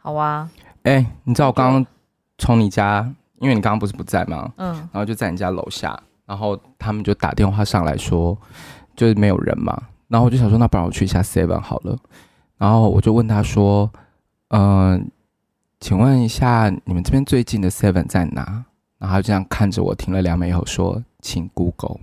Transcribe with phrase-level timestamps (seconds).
[0.00, 0.50] 好啊。
[0.82, 1.86] 哎、欸，你知道我刚刚
[2.38, 3.06] 从你家，
[3.38, 4.50] 因为你刚刚不是不在吗？
[4.56, 4.74] 嗯。
[4.74, 8.36] 然后就在你家楼下，然后他们就打电话上来说，
[8.96, 9.78] 就是没有人嘛。
[10.08, 11.96] 然后我就想说，那不然我去一下 Seven 好了。
[12.56, 13.90] 然后我就问他说，
[14.48, 15.00] 嗯、呃，
[15.80, 18.64] 请问一下，你们这边最近的 Seven 在哪？
[18.98, 22.00] 然后他就这样看着我，停了两秒以后说，请 Google。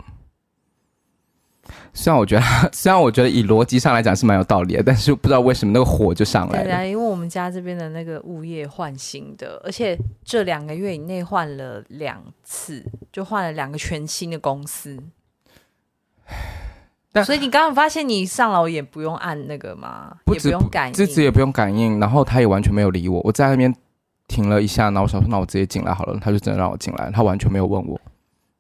[1.93, 6.63] 虽然我觉得， 虽然我觉得以逻辑上来讲是蛮有道理的，但是不知道为什么那个火就上来了。
[6.65, 14.97] 对啊，因为我们家这边的那个物业换新的，而且这两个月以内换了两次，就换了两个全新的公司。
[17.11, 20.17] 但所以你刚刚发现你上楼也不用按那个吗？
[20.25, 23.21] 不也不用感应，自己也不用感应，然后他也完全没有理我。
[23.23, 23.73] 我在那边
[24.27, 26.19] 停了一下，然后我想说，那我直接进来好了。
[26.21, 27.99] 他就真的让我进来，他完全没有问我，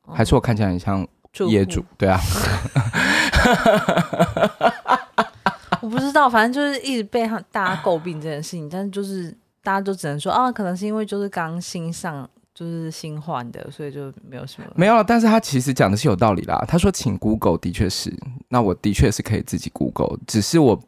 [0.05, 1.05] 哦、还是我看起来很像
[1.45, 1.83] 业主？
[1.97, 2.19] 对啊。
[5.79, 9.31] 我不知道，反正就是一直被他大家诟病这件事情，但是就是
[9.63, 14.67] 大家就只能说啊，可能是因为就是刚新上，就是新换的，所以就没有什么。
[14.75, 16.65] 没有，但是他其实讲的是有道理啦。
[16.67, 18.11] 他说请 Google，的确是，
[18.49, 20.81] 那我的确是可以自己 Google，只是我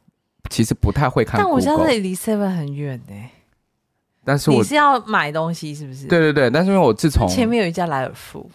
[0.49, 1.39] 其实不太会看。
[1.39, 3.29] 但我家这里离 Seven 很远呢、欸。
[4.25, 6.07] 但是我你是要买东西是不是？
[6.07, 8.49] 对对对，但是因为我自从前面有一家莱尔富。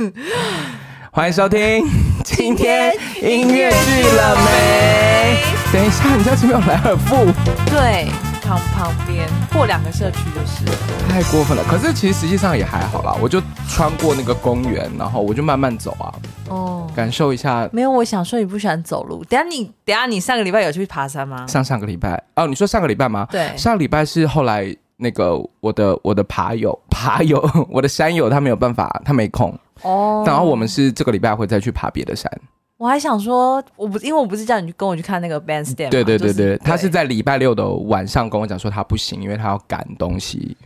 [1.12, 1.84] 欢迎收听
[2.24, 5.36] 今天音乐剧了没？
[5.72, 7.26] 等一下，你家前面有莱尔富？
[7.70, 8.08] 对，
[8.42, 10.64] 旁旁边过两个社区就是。
[11.08, 13.14] 太过分了，可是其实实际上也还好啦。
[13.20, 16.14] 我就穿过那个公园，然后我就慢慢走啊，
[16.48, 17.68] 哦，感受一下。
[17.72, 19.22] 没有，我想说你不喜欢走路。
[19.24, 21.46] 等下你，等下你上个礼拜有去爬山吗？
[21.46, 23.26] 上上个礼拜哦，你说上个礼拜吗？
[23.30, 29.56] 对，上个礼拜是后来那个我的我的爬友爬友， 我的山友他没有办法，他没空。
[29.82, 32.30] 哦，oh, 然后我们是这个礼拜会再去爬别的山。
[32.76, 35.90] 我还想说，我不因为我不是叫你去跟我去看那个 bandstand。
[35.90, 40.56] 对对对对，他是在礼拜六的晚上跟我讲说他不行，因为他要赶东西。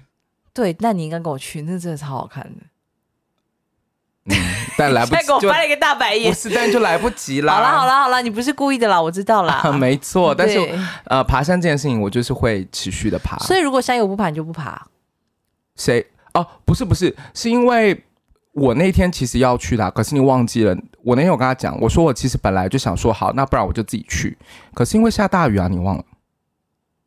[0.53, 2.61] 对，那你应该跟我去，那真的超好看的。
[4.27, 4.37] 嗯，
[4.79, 7.55] 但来不及， 给我翻了一个大白眼，不是，但就来不及啦。
[7.55, 9.55] 好了好了好了，你不是故意的啦，我知道啦。
[9.64, 10.58] 啊、 没错，但是
[11.07, 13.36] 呃，爬山这件事情，我就是会持续的爬。
[13.39, 14.86] 所以如果山友不爬，你就不爬。
[15.74, 16.07] 谁？
[16.35, 18.05] 哦，不是不是，是因为。
[18.55, 20.77] 我那天其实要去的，可是你忘记了。
[21.03, 24.39] 我那天有跟他讲，我说我其实本来就想说好，那不然我就自己去。
[24.73, 26.05] 可是因为下大雨啊，你忘了？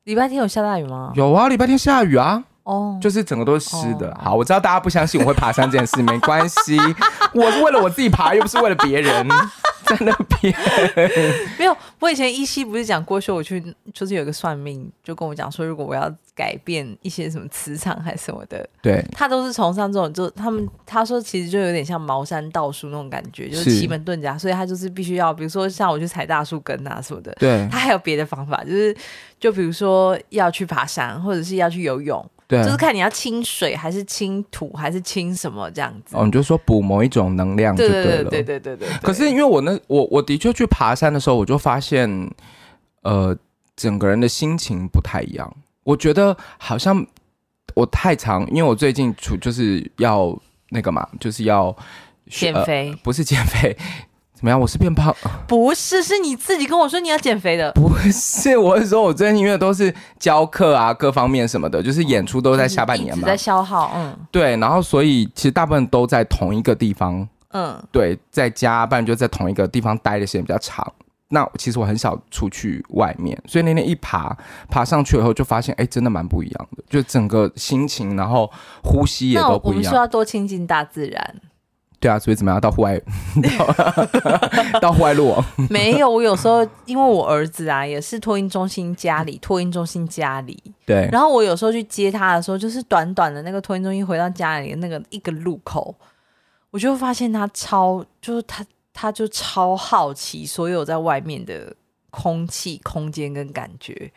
[0.03, 1.11] 礼拜天有下大雨吗？
[1.15, 2.43] 有啊，礼拜天下雨啊。
[2.63, 4.11] 哦，oh, 就是整个都是湿的。
[4.11, 4.23] Oh.
[4.23, 6.77] 好，我知道大家不相信我会爬山这件事，没关系，
[7.33, 9.25] 我是为了我自己爬，又不是为了别人。
[9.87, 10.53] 在那边。
[11.57, 23.77] 没有，我以前依稀不是讲过说我去就是有个算命，就跟我讲说，如果我要改变一些什么磁场还是什么的，对，他都是崇尚这种，就他们他说其实就有点像茅山道术那种感觉，就是。
[23.77, 28.95] 奇门遁甲，所以他就是必须要，比如说像我去踩大树根啊什么的，对，他还有别的方法，就是
[29.39, 32.27] 就比如说要去爬山或者是要去游泳。
[32.47, 36.15] 对，就是看你要清水还是清土还是清什么这样子。
[36.15, 38.23] 哦，你就说补某一种能量就对了。
[38.23, 38.97] 对对对对对对。
[39.01, 42.09] 可是因为我那我我的确去爬山的时候，我就发现，
[43.01, 43.37] 呃，
[43.75, 45.53] 整个人的心情不太一样。
[45.83, 47.05] 我觉得好像
[47.75, 50.33] 我太长，因为我最近处就是要
[50.69, 51.75] 那个嘛，就是要
[52.29, 53.77] 减肥，呃，不是减肥。
[54.37, 54.59] 怎么样？
[54.59, 55.13] 我是变胖？
[55.47, 57.71] 不是，是你自己跟我说你要减肥的。
[57.73, 63.91] 不是，我是说我最近因为都是教课啊，各方面什么的，就是演出都在下半年嘛，在消耗。
[63.95, 67.27] 嗯，对，然后所以其实大部分都在同一个地方。
[67.53, 70.85] 嗯，对，在家，不然就在同一个地方待的时间比较长。
[71.29, 74.37] 那其实我很少出去外面，所以那天一爬
[74.69, 78.49] 爬上去以后，就发现哎，真的蛮不一样的，就整个心情，然后
[78.83, 79.77] 呼吸也都不一样。
[79.77, 81.35] 我们说要多亲近大自然。
[81.99, 83.01] 对啊，所以怎么样到户外，
[84.79, 85.33] 到户外录？
[85.69, 90.61] 没有，我有时候因为我儿子啊，也是托婴中心家里， 托婴中心家里。
[90.85, 91.09] 对。
[91.11, 95.95] 然后我有时候去接他的时候，就是短短的那个托婴中心回到家里的那个一个路口，
[96.69, 101.75] 我就会发现他超，就是他他就超好奇所有在外面的
[102.11, 104.11] 空气、空间跟感觉。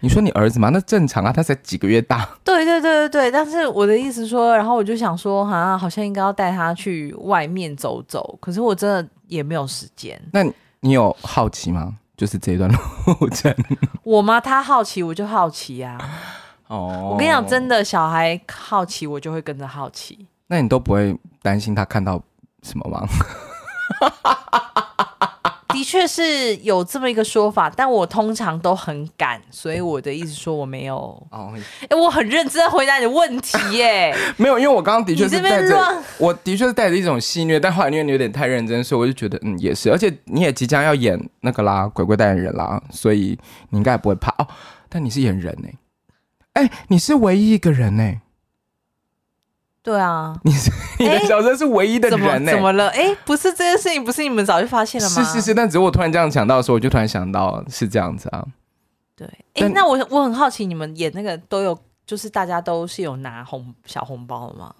[0.00, 0.70] 你说你儿子吗？
[0.70, 2.28] 那正常啊，他才几个月大。
[2.42, 10.20] 对对对对对，但是我的意思说，然后我就想说，啊，好像应该要带他去外面走走，可是我真的也没有时间。
[10.32, 10.42] 那
[10.80, 11.94] 你有好奇吗？
[12.16, 13.54] 就是这一段路程。
[14.02, 14.40] 我吗？
[14.40, 16.08] 他好奇，我就好奇呀、啊。
[16.68, 20.26] 哦，我跟你讲，真的，小孩好奇，我就会跟着好奇。
[20.46, 22.22] 那你都不会担心他看到
[22.62, 23.06] 什么吗？
[25.70, 30.96] 的 的确是有这么一个说法，但我通常都很赶，所以我的意思说我没有。
[31.30, 31.52] 哦，
[31.82, 34.14] 哎、欸，我很认真回答你的问题耶。
[34.36, 43.38] 没有，因为我刚刚的确是带着，我的确是带着一种戏虐，但后来因为你有点太认真，所以我就觉得嗯也是，而且你也即将要演那个啦，鬼鬼代言人啦，所以
[43.70, 44.46] 你应该也不会怕哦。
[44.88, 45.68] 但你是演人呢？
[46.54, 48.20] 哎、欸，你是唯一一个人呢。
[49.82, 52.54] 对啊，你是 你的角色是唯一的人呢、欸？
[52.54, 52.88] 怎么了？
[52.90, 55.22] 哎，不是这件事情，不是你们早就发现了吗？
[55.24, 58.46] 是是是，但只是我突然这样想到的时候，我就突然想到是这样子啊。
[59.16, 64.74] 对，哎，那我我很好奇，你们演那个都有，就是大家都是有拿红小红包的吗？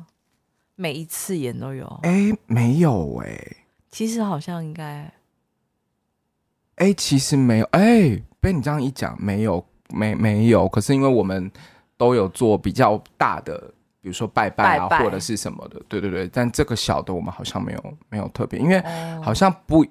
[0.76, 1.86] 每一次演都有？
[2.02, 3.56] 哎，没有哎、欸。
[3.90, 5.10] 其实好像应该，
[6.76, 10.68] 哎，其实没有哎，被你这样一讲，没有没没有。
[10.68, 11.50] 可是因为我们
[11.96, 13.72] 都有做比较大的。
[14.00, 16.28] 比如说拜拜啊，拜拜或者是什么的，对对对。
[16.32, 18.82] 但这个小的我们好像没有没有特别，因为
[19.22, 19.84] 好像不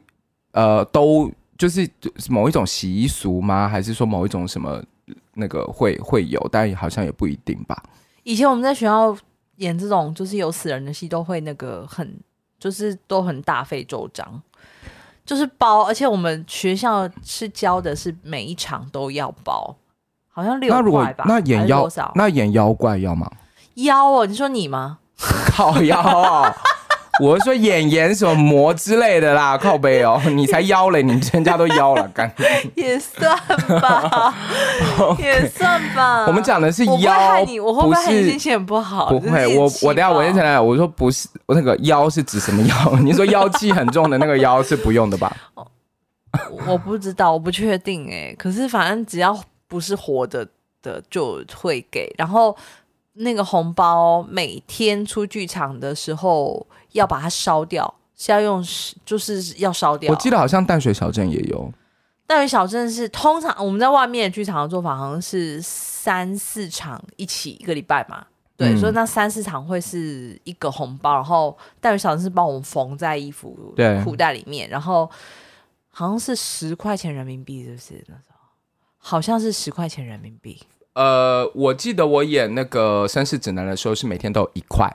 [0.51, 1.87] 呃都就是
[2.29, 3.67] 某一种习俗吗？
[3.67, 4.83] 还是说某一种什么
[5.35, 6.43] 那个会会有？
[6.51, 7.83] 但好像也不一定吧。
[8.23, 9.15] 以前我们在学校
[9.57, 12.19] 演这种就是有死人的戏，都会那个很
[12.59, 14.41] 就是都很大费周章，
[15.25, 19.75] 就是包，而且我们学校是教的是每一场都要包，
[20.27, 21.25] 好像六块吧？
[21.27, 23.29] 那演妖那演妖怪要吗？
[23.75, 24.97] 妖哦，你说你吗？
[25.51, 26.53] 靠妖哦，
[27.19, 32.33] 我是说演演什么魔之类的啦，靠背哦，你才妖嘞，你全家都妖了，干
[32.75, 33.37] 也算
[33.81, 34.33] 吧
[35.19, 36.25] 也算吧。
[36.25, 39.09] 我们讲的是妖，我会害你，我会不会害你心情很不好？
[39.09, 42.75] 不会，我我等下我先承认，我说不是，我那个妖是指什么妖？
[43.03, 45.35] 你说妖气很重的那个妖是不用的吧？
[46.67, 48.35] 我不知道，我不确定哎、欸。
[48.39, 49.37] 可是反正只要
[49.67, 50.47] 不是活的
[50.81, 52.55] 的就会给，然后。
[53.21, 58.63] 那个红包每天出剧场的时候要把它烧掉，是要用，
[59.05, 60.11] 就是要烧掉。
[60.11, 61.71] 我记得好像淡水小镇也有。
[62.25, 68.25] 淡水小镇是通常我们在外面的剧场的做法，好像是三四场一起一个礼拜嘛。
[68.55, 73.73] 对，嗯、所以那三四场会是一个红包，然后淡水小镇是帮我们缝在衣服
[74.03, 75.09] 裤袋里面，然后
[75.89, 78.39] 好像是十块钱人民币，是不是那时候？
[78.97, 80.61] 好像是十块钱人民币。
[80.99, 84.93] 呃，我记得我演那个《绅士指南》的时候，是每天都有一块，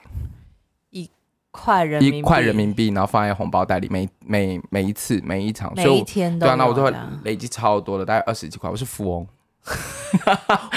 [0.90, 1.10] 一
[1.50, 6.92] 块人一块人民币，然后放在红包袋里，每每每一次每一场，每一天都对啊，那我就会
[7.22, 9.26] 累积超多的，大概二十几块，我是富翁。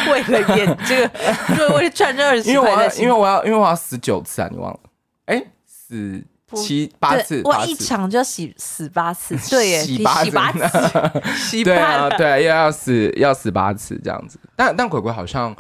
[0.10, 1.12] 为了演这个，
[1.58, 4.80] 就 为了赚这二十，因为我要，因为我要，因为我要死九次啊，你忘了？
[5.26, 6.24] 哎，死。
[6.56, 10.30] 七八次，我一场就要洗死八次， 对耶，洗八次，
[11.36, 14.40] 洗 对啊，对啊，要要死要死八次这样子。
[14.56, 15.56] 但但鬼鬼好像，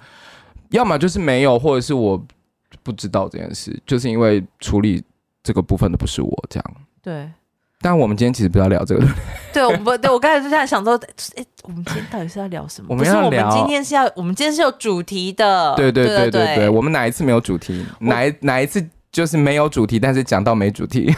[0.70, 2.24] 要么就是没有，或者是我
[2.84, 5.04] 不知道这件事，就是因为处理
[5.44, 6.74] 这个部分的不是我这样。
[7.02, 7.30] 对。
[7.80, 9.06] 但我们今天其实不要聊这个。
[9.54, 11.00] 对，我们对我刚才就在想说，
[11.36, 12.88] 哎，我们今天到底是要聊什么？
[12.90, 15.76] 我们要聊，我们今天是要，我们今天是有主题的。
[15.76, 17.86] 对对对对对，我们哪一次没有主题？
[18.00, 18.84] 哪一哪一次？
[19.18, 21.12] 就是没有主题，但是讲到没主题，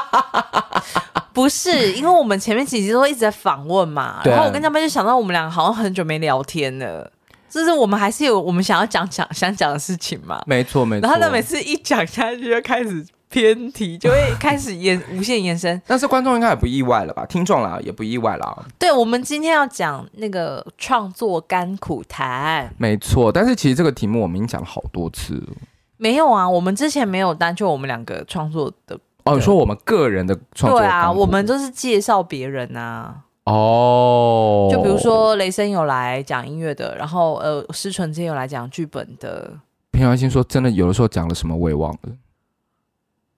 [1.34, 7.12] 不是因为我们前面几集都一直在访问嘛， 然后我跟他们就想到我们两个好像很久没聊天了，
[7.50, 11.02] 就是我们还是有我们想要讲讲想讲的事情嘛，没错没错。
[11.06, 15.78] 然后他每次一讲下去就开始偏题，就会开始延无限延伸。
[15.86, 17.26] 但是观众应该也不意外了吧？
[17.26, 18.66] 听众啦也不意外了。
[18.78, 23.30] 对，我们今天要讲那个创作甘苦谈，没错。
[23.30, 25.48] 但是其实这个题目我们已经讲了好多次了。
[25.98, 29.34] 没有啊，我们之前没有单就我们两个创作的哦。
[29.34, 33.14] 你说我们个人的创作，对啊，我们都是介绍别人啊。
[33.44, 39.52] 哦，就比如说雷声有来讲音乐的，然后呃，思纯之前有来讲剧本的。
[39.90, 42.12] 平常心说，真的有的时候讲了什么我也忘了，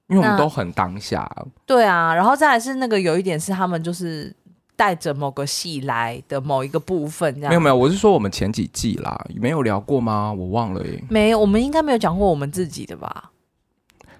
[0.08, 1.30] 因为我们都很当下。
[1.66, 4.34] 对啊，然后再来是那个有一点是他们就是。
[4.80, 7.50] 带着某个戏来的某一个部分，这样。
[7.50, 10.32] 没有没有，我是说我们前几季啦，没有聊过吗？
[10.32, 11.04] 我忘了耶。
[11.10, 13.30] 没有，我们应该没有讲过我们自己的吧？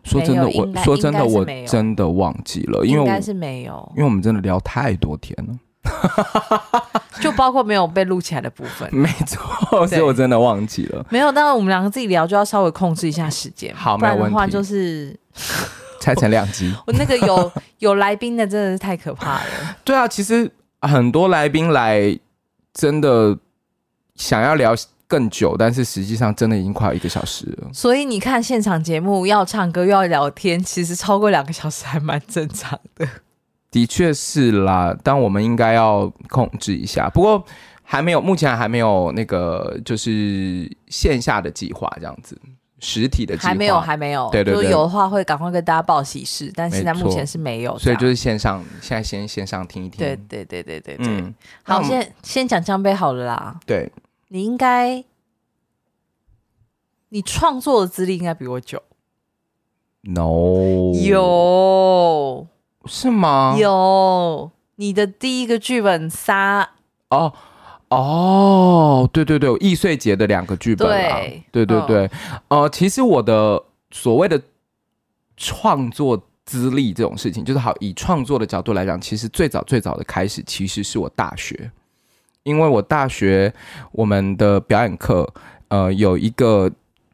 [0.05, 5.59] 说真的，我说真的，我真的忘记了，因为应该是没有，因为我们真的聊太多天了，
[7.23, 8.87] 就包括没有被录起来的部分。
[8.95, 11.07] 没错，所以我真的忘记了。
[11.09, 14.47] 没有，但是我们两个自己聊就要稍微控制一下时间，好，不然的话。
[14.47, 15.19] 就是。
[16.00, 19.76] 拆成两集， 我那个有有来宾的真的是太可怕了。
[19.85, 22.19] 对啊，其实很多来宾来
[22.73, 23.38] 真的
[24.16, 24.75] 想要聊
[25.07, 27.69] 更久，但是实际上真的已经快要一个小时了。
[27.73, 33.07] 所以你看现场节目要唱歌又要聊天，其实超过两个小时还蛮正常的。
[33.71, 37.09] 的确是啦，但我们应该要控制一下。
[37.11, 37.45] 不过
[37.83, 42.37] 还没有，目前还没有那个就是线下的计划这样子。
[42.81, 44.29] 实体的还没有，还没有。
[44.33, 47.79] 对对对，就有的话会赶快跟大家报喜事，但现在目前是没有。
[47.79, 49.99] 所以就是线上，现在先线上听一听。
[49.99, 51.07] 对对对对对对。
[51.07, 53.61] 嗯，好，先先讲江杯好了啦。
[53.67, 53.93] 对，
[54.29, 55.05] 你应该，
[57.11, 58.83] 你创作的资历应该比我久。
[60.03, 62.47] No，有
[62.87, 63.55] 是吗？
[63.59, 66.71] 有，你的第一个剧本杀
[67.11, 67.35] 哦。
[67.90, 71.18] 哦，对对对，易碎节的两个剧本啊，
[71.50, 72.06] 对，对对对，
[72.47, 74.40] 哦、呃，其实我的所谓的
[75.37, 81.68] 创作资历这种事情，就是好以创作的角度来讲，其实最早最早的开始其实是我大学，
[82.44, 83.52] 因为我大学
[83.90, 85.28] 我们的表演课，
[85.66, 86.70] 呃，有一个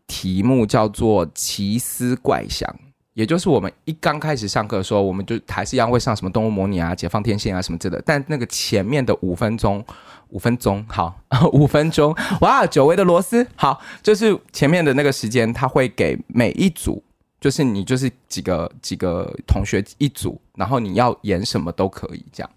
[0.06, 2.71] 题目叫做奇思怪想，
[3.14, 9.83] 也就是我们一刚开始上课的时候，我们就还是一样会上什么动物模拟啊、解放天线啊什么之类的，但那个前面的五分钟。
[10.30, 11.21] 五分钟，好，
[11.52, 17.02] 五分钟，哇，久违的螺丝，好，就是前面的那个时间，他会给每一组，
[17.40, 22.50] 就是你就是几个几个同学一组，然后你要演什么都可以这样，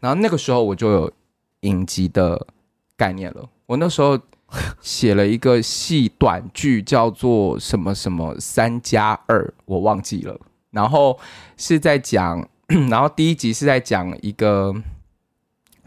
[0.00, 1.12] 然后那个时候我就有
[1.60, 2.46] 影集的
[2.96, 4.18] 概念了，我那时候
[4.80, 11.18] 写了一个戏短剧，叫做什么什么三加二，我忘记了，然后
[11.56, 12.48] 是在讲，
[12.88, 14.74] 然后第一集是在讲一个。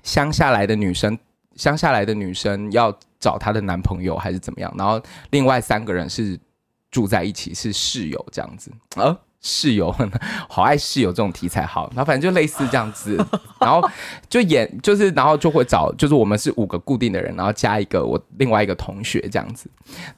[0.03, 1.17] 乡下来的女生，
[1.55, 4.73] 乡下来的女生要找她的男朋友还是怎么样？
[4.77, 6.39] 然后另外三个人是
[6.89, 8.71] 住在一起，是室友这样子。
[8.95, 9.93] 啊室友，
[10.47, 13.17] 好爱室友这种题材，好，然后反正就类似这样子，
[13.59, 13.81] 然后
[14.29, 19.69] 就演，就是然后就会找，就是我们是五个固定的人，然后加一个我另外一个同学这样子，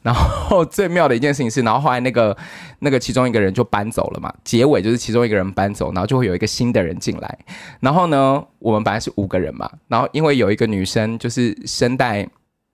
[0.02, 2.36] 然后最妙的一件事情是，然后后来那个
[2.80, 7.40] 那个其中一个人就搬走了嘛，结尾就是其中一个人搬走，然后就会有一个新的人进来，
[7.80, 12.28] 然后呢，我们本来是五个人嘛，然后因为有一个女生就是声带。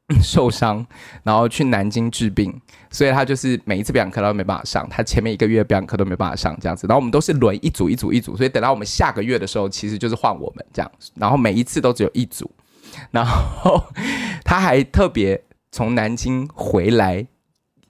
[0.21, 0.85] 受伤，
[1.23, 6.87] 然后去南京治病，所以他就是每一次表演课都没办法上，他前面一个月表演课都没办法上这样子。
[6.87, 10.91] 然后我们都是轮一组一组一组，所以等到我们下个月的时候，其实就是换我们这样。
[11.15, 12.49] 然后每一次都只有一组，
[13.11, 13.83] 然后
[14.43, 17.27] 他还特别从南京回来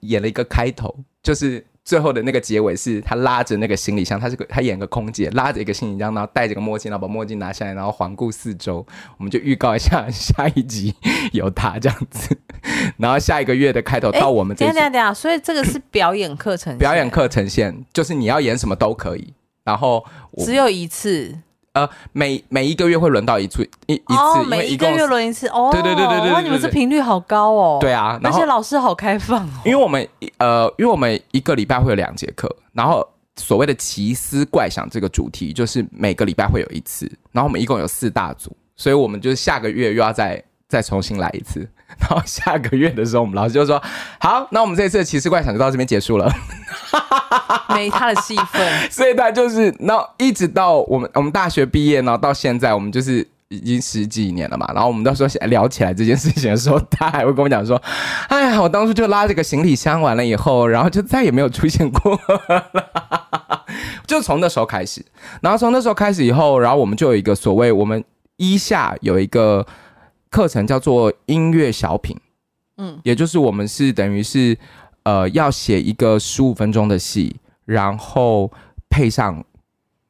[0.00, 1.64] 演了一个开头，就是。
[1.90, 8.86] 最后的那个结尾是他拉着那个行李箱，他是个他演个空姐，拉着一个行李箱，然后戴着个墨镜，然后把墨镜拿下来，然后环顾四周。
[9.18, 10.94] 我们就预告一下下一集
[11.32, 12.38] 有他这样子，
[12.96, 14.64] 然后下一个月的开头到我们这。
[14.64, 20.06] 等下等下，所以这个是表演课程，表演课呈现就是你要演什么都可以，然后
[20.44, 21.36] 只有一次。
[21.72, 25.70] 呃，每每一个月会轮到一次一一次，哦，每一个月轮一次哦。
[25.70, 27.78] 对对对对对，哇，你们这频率好高哦。
[27.80, 29.62] 对啊，而且老师好开放哦。
[29.64, 30.06] 因为我们
[30.38, 41.68] 呃，因为我们一个礼拜会有两节课，然后所谓的奇思怪想这个主题就是每个礼拜会有一次，然后我们一共有四大组，所以我们就是下个月又要再再重新来一次。
[41.98, 43.82] 然后下个月的时候，我们老师就说
[44.20, 46.32] ：“好，那我们这次的奇思怪想就到这边结束了。
[47.74, 54.66] ”没他的戏份，所以他就是，然后一直到我们我们大学毕业，然后到现在，我们就是已经十几年了嘛。
[54.74, 57.80] 然后我们到时候聊起来这件事情的时候，他还会跟我讲说
[58.28, 62.64] ：“哎呀，我当初就拉这个行李箱完了以后，然后就再也没有出现过了。
[64.04, 65.04] ”就从那时候开始，
[65.40, 68.02] 然后从那时候开始以后，然后我们就有一个所谓我们
[68.36, 69.64] 一下有一个。
[70.30, 72.16] 课程叫做音乐小品，
[72.76, 74.56] 嗯，也就是我们是等于是，
[75.02, 77.34] 呃，要写一个十五分钟的戏，
[77.64, 78.50] 然后
[78.88, 79.44] 配上，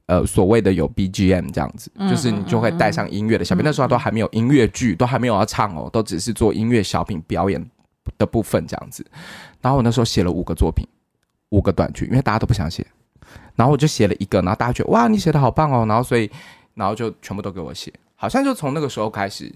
[0.06, 3.64] 呃，所谓的有 BGM 这样子，嗯、就是你就会带上音乐的小品。
[3.64, 7.70] 嗯、那时候都还没有音乐剧，都还没有要唱哦，都只是做音乐小品表演
[8.18, 9.04] 的部分这样子。
[9.62, 10.86] 然后我那时候写了五个作品，
[11.48, 12.86] 五个短剧，因为大家都不想写，
[13.56, 16.30] 然后我就写了一个，然后大家觉得哇，你写的好棒哦，然后所以，
[16.74, 19.50] 然后就全部都给我写，好像就从那个时候开始。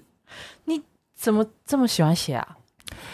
[0.65, 0.81] 你
[1.15, 2.59] 怎么这么喜欢写啊？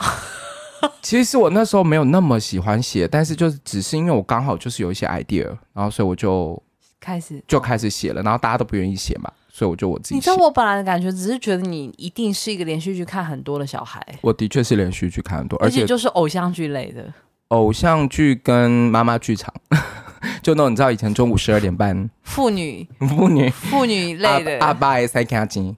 [1.02, 6.60] 其实我那时候没有那么喜欢写，但是就是只是因为我刚好就是有一些 idea，然后所以我就
[6.98, 10.14] 开始就开始写了，然后大家都不愿意写嘛，所以我就我自己写。
[10.14, 14.04] 你知道我本来的感觉只是觉得你一定是一个连续剧看很多的小孩。
[14.22, 17.12] 我的确是连续剧看很多，而且就是偶像剧类的，
[17.48, 19.52] 偶像剧跟妈妈剧场，
[20.42, 25.76] 就那种你知道以前中午十二点半妇女妇女妇女类的阿爸塞卡金。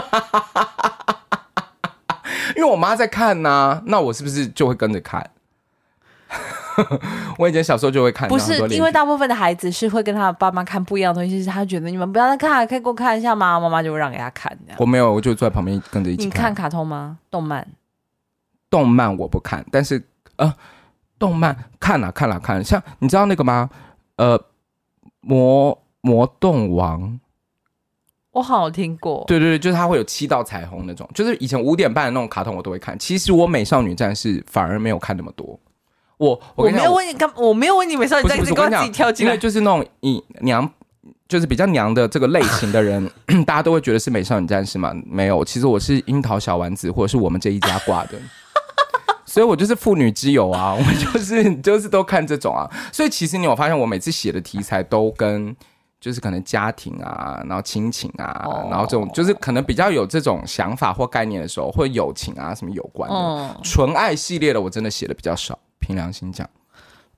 [0.00, 1.08] 哈！
[2.56, 5.30] 因为我妈在看呐、啊，那我是不是就会跟着看？
[7.38, 8.28] 我以前小时候就会看。
[8.28, 13.58] 不是，因为大部分的孩子是会跟他爸妈看不一样的东西，是他觉得你们不要再看，可以给我看一下吗？
[13.60, 14.56] 妈妈就会让给他看。
[14.78, 16.28] 我没有，我就坐在旁边跟着一起看。
[16.28, 17.18] 你看卡通吗？
[17.30, 17.66] 动漫？
[18.68, 20.02] 动漫我不看，但是
[20.36, 20.52] 呃，
[21.18, 23.70] 动漫看了、啊、看了、啊、看像你知道那个吗？
[24.16, 24.38] 呃，
[25.20, 27.20] 魔魔动王。
[28.36, 32.98] 我好像听过，对对对，就是它会有七道彩虹那种，就是以前五点半的那种卡通我都会看。
[32.98, 35.58] 其实我美少女战士反而没有看那么多，
[36.18, 40.70] 我我没有问你干，我没有问你美少女战士，你跟我自己跳进来，因为就是那种以娘，
[41.26, 43.10] 就是比较娘的这个类型的人，
[43.46, 44.92] 大家都会觉得是美少女战士嘛？
[45.06, 48.18] 没有，其实我是樱桃小丸子，或者是我们这一家挂的，
[49.24, 55.56] 所以我就是妇女之友啊，我就是就是都看这种啊，所以其实你有发现，我每次写的题材都跟。
[56.00, 58.70] 就是可能家庭啊，然后亲情啊，oh.
[58.70, 63.60] 然后这种就是可能比较有这种想法或概念的时候，或友情啊什么有关的。
[63.62, 63.96] 纯、oh.
[63.96, 66.48] 爱系列的我真的写的比较少，凭良心讲。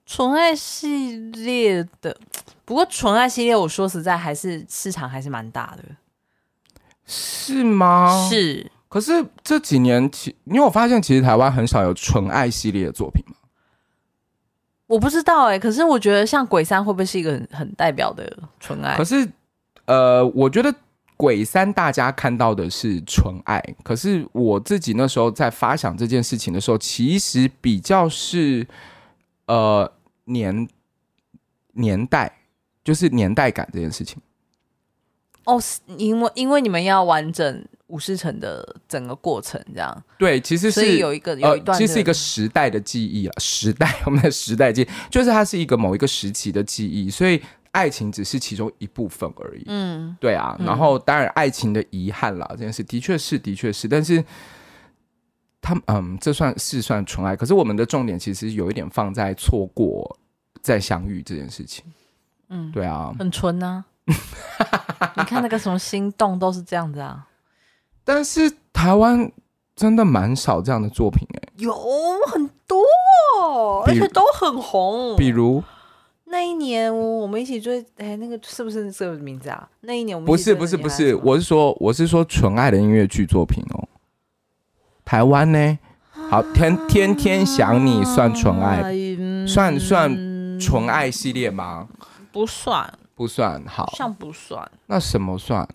[0.06, 2.16] 纯爱系列的，
[2.64, 5.84] 不过纯爱系列我说实在还是市场还是蛮大的。
[7.04, 8.28] 是吗？
[8.30, 8.70] 是。
[8.88, 13.34] 可是这几年其，因为我发现其实台湾很少有纯爱系列的作品吗？
[14.88, 18.96] 我不知道哎、可是我觉得像鬼三会不会是一个很很代表的纯爱？
[18.96, 19.28] 可是，
[19.84, 20.74] 呃，我觉得
[21.16, 28.66] 鬼三大家看到的是纯爱，可是我自己那时候在发想这件事情的时候，其实比较是
[29.46, 29.92] 呃
[30.24, 30.66] 年
[31.74, 32.32] 年代，
[32.82, 34.20] 就是年代感这件事情。
[35.48, 35.60] 哦，
[35.96, 37.64] 因为因为你们要完整。
[37.88, 47.40] 武士城的整个过程，这样对，其实是有一个有一段、呃，其实是一个时代的记忆啊， 时代 我们的时代记忆，就是它是一个某一个时期的记忆，所以
[47.70, 49.62] 爱情只是其中一部分而已。
[49.68, 54.22] 嗯，对啊，然后当然爱情的遗憾啦，这件事的确是的确是，但是
[55.62, 60.18] 他嗯，这算是算纯爱，可是我们的重点其实有一点放在错过
[60.60, 61.82] 再相遇这件事情。
[62.50, 63.82] 嗯，对啊，很纯啊，
[65.16, 67.26] 你看那个什么心动都是这样子啊。
[68.04, 69.30] 但是台湾
[69.76, 71.72] 真的蛮少这样的作品哎、欸，有
[72.26, 75.14] 很多，而且都很红。
[75.16, 75.62] 比如
[76.24, 79.68] 那一年我们一起追，哎，那个是不是这个名字啊？
[79.82, 83.88] 那一年我们不是不是不是，我是说我是说纯爱的音乐剧作品哦。
[85.04, 85.78] 台湾呢？
[86.30, 88.82] 好，天天天想你算纯爱，
[89.18, 91.88] 嗯、算算纯爱系列吗？
[92.30, 93.60] 不算，不算。
[93.66, 93.92] 好。
[93.96, 95.68] 像不算，那什么算？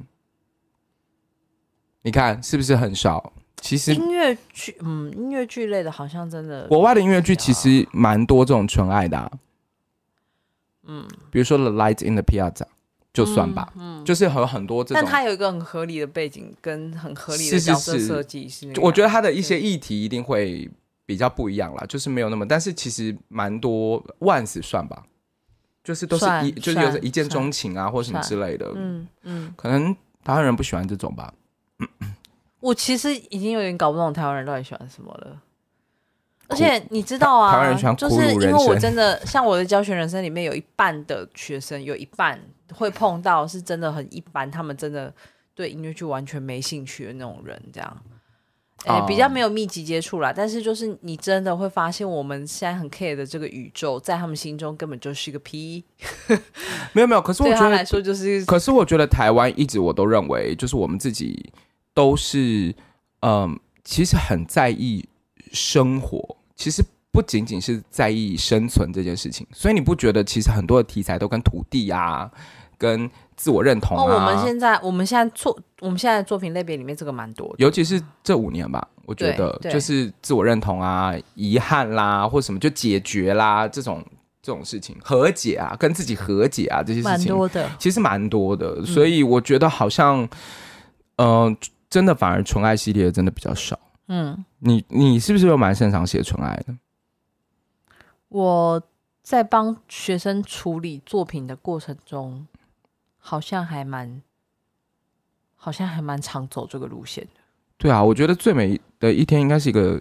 [2.04, 3.34] 你看是不是很少？
[3.58, 9.32] 其实音乐剧，嗯，音乐剧类的，好像真的国外的音乐剧其实蛮多这种纯爱的、啊，
[10.84, 12.52] 嗯，比如说《The Light in the Piazza》
[13.14, 14.06] 就算吧，嗯，嗯。
[14.06, 20.70] 就是有很多这种，但它有一个很合理的背景跟很合理的角色设计，是，我觉得它的一些议题一定会
[21.06, 25.06] 比较不一样啦，就是没有那么，但是其实蛮多万死算吧，
[25.84, 29.94] 就是都是一就是有一见钟情啊，或什么之类的，嗯嗯，可能
[30.24, 31.34] 台湾人不喜欢这种吧。
[32.62, 35.42] 我其实已经有点搞不懂台湾人到底喜欢什么了，
[36.48, 42.40] 而且你知道啊，台湾人喜欢就是因为我真的像我的教学人生里面有一半的学生，有一半
[42.74, 45.14] 会碰到是真的很一般，他们真的
[45.54, 48.02] 对音乐剧完全没兴趣的那种人，这样，
[48.86, 50.34] 哎、欸，比较没有密集接触啦。
[50.36, 55.84] 但是就是你真的会发现，我们现在很 care 的这个宇宙，在他们心中根本就是一个屁。
[56.94, 61.52] 没有没有，可是我觉得来说就是，可是我觉得台湾一直我都认为，就是我们自己。
[61.96, 62.74] 都是，
[63.22, 65.08] 嗯，其实很在意
[65.52, 69.46] 生活，其实不仅仅是在意生存这件事情。
[69.54, 72.32] 所以你不觉得，其实很多的题材都跟土地啊，
[72.84, 74.04] 跟自我认同啊。
[74.04, 84.04] 哦，我们现在，我们现在作，我们现在作品类别里面这个蛮多的，尤其是这五年吧，我觉得就是自我认同啊、遗憾啦，或什么就解决啦这种
[84.42, 88.86] 这种事情，和解啊，跟自己和解啊这些事情，蛮多的，其实蛮多的。
[88.86, 90.28] 所以我觉得好像，
[91.16, 91.46] 嗯。
[91.46, 91.58] 呃
[91.94, 93.80] 真的反而纯爱系列真的比较少。
[94.08, 96.76] 嗯，你你是不是又蛮擅长写纯爱的？
[98.30, 98.82] 我
[99.22, 102.48] 在帮学生处理作品的过程中，
[103.26, 104.22] 好像还蛮，
[105.56, 107.40] 好像还蛮常走这个路线的。
[107.78, 110.00] 对啊，我觉得最美的一天应该是一个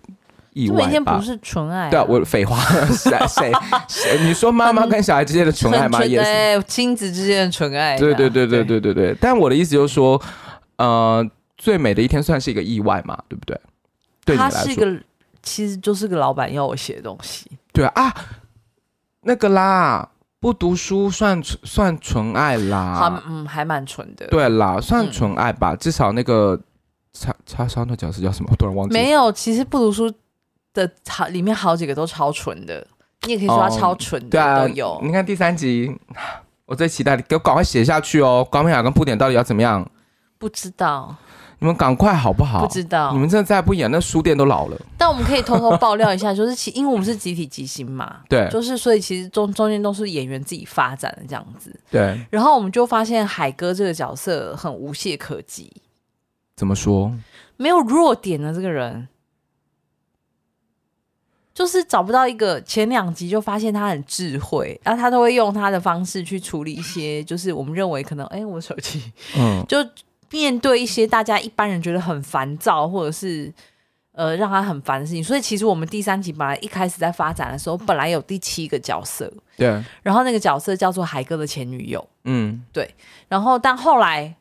[0.53, 0.83] 意外吧。
[0.83, 1.91] 最美一天不是纯爱啊。
[1.91, 2.59] 对啊，我废话，
[2.93, 3.53] 谁谁
[3.89, 4.27] 谁？
[4.27, 6.05] 你说妈妈跟小孩之间的纯爱吗？
[6.05, 7.97] 也是亲子之间的纯爱。
[7.97, 9.17] 对对对对对对对。
[9.21, 10.21] 但我的意思就是说，
[10.77, 11.27] 呃。
[11.59, 13.57] 最美的一天算是一个意外嘛，对不对？
[14.25, 15.01] 对你来说，他是一个，
[15.45, 17.49] 其实就是个老板要我写的东西。
[17.73, 18.15] 对啊，啊，
[19.21, 20.11] 那个啦，
[20.43, 22.95] 不读书算算纯爱啦。
[22.97, 24.27] 好，嗯，还蛮纯的。
[24.27, 26.59] 对啦，算纯爱吧，嗯、至少那个
[27.13, 28.49] 叉叉烧那角色叫什么？
[28.51, 28.93] 我突然忘记。
[28.93, 30.13] 没有，其实不读书
[30.75, 32.85] 的好里面好几个都超纯的，
[33.23, 35.01] 你也可以说他超纯的，哦、都有、啊。
[35.05, 35.97] 你看第三集，
[36.67, 38.45] 我最期待你给我赶快写下去哦。
[38.51, 39.89] 高美雅跟布点到底要怎么样？
[40.39, 41.15] 不知道。
[41.63, 42.67] 你们赶快好不好？
[42.67, 44.77] 不知道，你们真的再不演，那书店都老了。
[44.99, 51.73] 但我们可以偷偷爆料一下，就是其因为我们是集体即兴嘛，对，就是所以其实中中间都是演员自己发展的这样子。
[51.89, 52.21] 对。
[52.31, 55.73] 然后我们就发现海哥这个角色很无懈可击。
[56.57, 57.13] 怎么说？
[57.57, 59.07] 没有弱点的这个人。
[61.55, 69.77] 就是找不到一个前两集就发现他很智慧，然后他都会用他的方式去处理一些，就是我们认为可能，哎，我手机，嗯，就
[70.33, 73.53] 面对一些大家一般人觉得很烦躁，或者是
[74.13, 75.23] 呃让他很烦的事情。
[75.23, 79.69] 所以其实我们第三集本来一开始在发展的时候，本来有第七个角色，对，
[80.03, 82.93] 然后那个角色叫做海哥的前女友，嗯，对，
[83.29, 84.35] 然后但后来。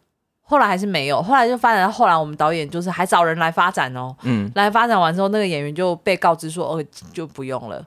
[0.43, 4.13] 后来还是没有，后来就发展到后来，我们导演就是还找人来发展哦。
[4.23, 7.81] 嗯，来发展完之后，那个演员就被告知说：“哦，就不用了。”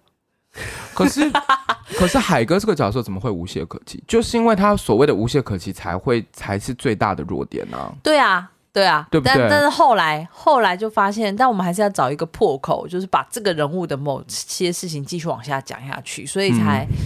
[0.95, 1.31] 可是，
[1.97, 4.03] 可是海哥这个角色怎么会无懈可击？
[4.07, 7.93] 就是因为他所谓的无懈可击，才会才是最大的弱点呢、啊。
[8.03, 9.35] 对啊，对啊，对不对？
[9.37, 16.97] 但但是后来后来就发现，但我们还是要找一个破口，就是把这个人物的某些事情继续往下讲下去，所以才、嗯、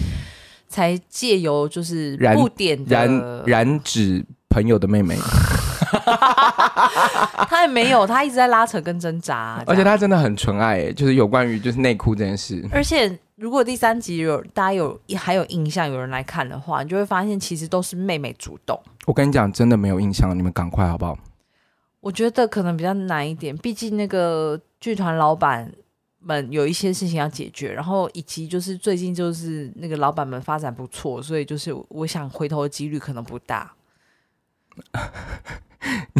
[0.67, 4.25] 才借由就是不点燃，燃指。
[4.51, 5.15] 朋友的妹妹，
[7.47, 12.67] 他也没有，他一直在拉扯跟挣扎，而且他真的很纯爱，就是有关于就是内裤这件事。
[12.71, 13.07] 而且
[13.39, 18.77] 如果第三集有大家有还有印象，有人来看的话，你就会发现其实都是妹妹主动。
[19.05, 21.17] 我跟你讲，真的没有印象，你们赶快好不好？
[22.01, 25.71] 我觉得可能比较难一点，毕竟那个剧团老板
[26.19, 33.71] 们有一些事情要解决，然后以及就是最近就是那个老板们发展不错，所以就是我想回头的几率可能不大。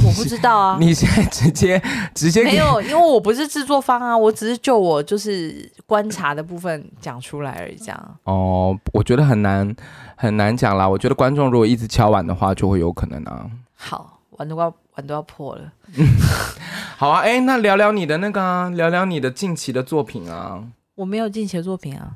[0.05, 1.81] 我不知道啊，你现在直接
[2.15, 8.17] 直接没有，因为我不是制作方啊，我只是就我就是观察的部分讲出来而已，这样。
[8.23, 9.75] 哦，我觉得很难
[10.15, 10.87] 很难讲啦。
[10.87, 13.45] 我觉得观众如果一直敲碗的话，就会有可能啊。
[13.75, 15.73] 好，碗都要碗都要破了。
[16.97, 20.63] 好啊，哎、欸，那聊聊你的那个啊，聊聊你的近期的作品啊。
[20.95, 22.13] 我没有近期的作品啊。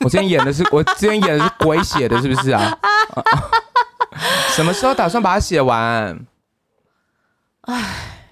[0.00, 2.78] 我今天演的是我今天演的是鬼写的，是不是啊？
[4.54, 6.26] 什么时候打算把它写完？
[7.62, 8.28] 唉，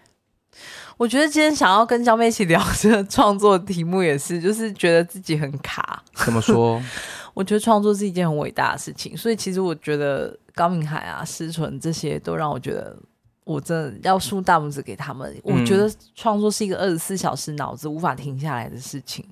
[0.97, 6.03] 我觉得今天想要跟娇妹一起聊这个创作题目，也是就是觉得自己很卡。
[6.15, 6.83] 怎么说？
[7.35, 12.97] 我觉得创作是一件很伟大的事情，所以其实我觉得高明海啊、思纯这些都让我觉得，
[13.45, 15.33] 我真的要竖大拇指给他们。
[15.45, 19.25] 嗯、我觉得创作是一个二十四小时脑子无法停下来的事情，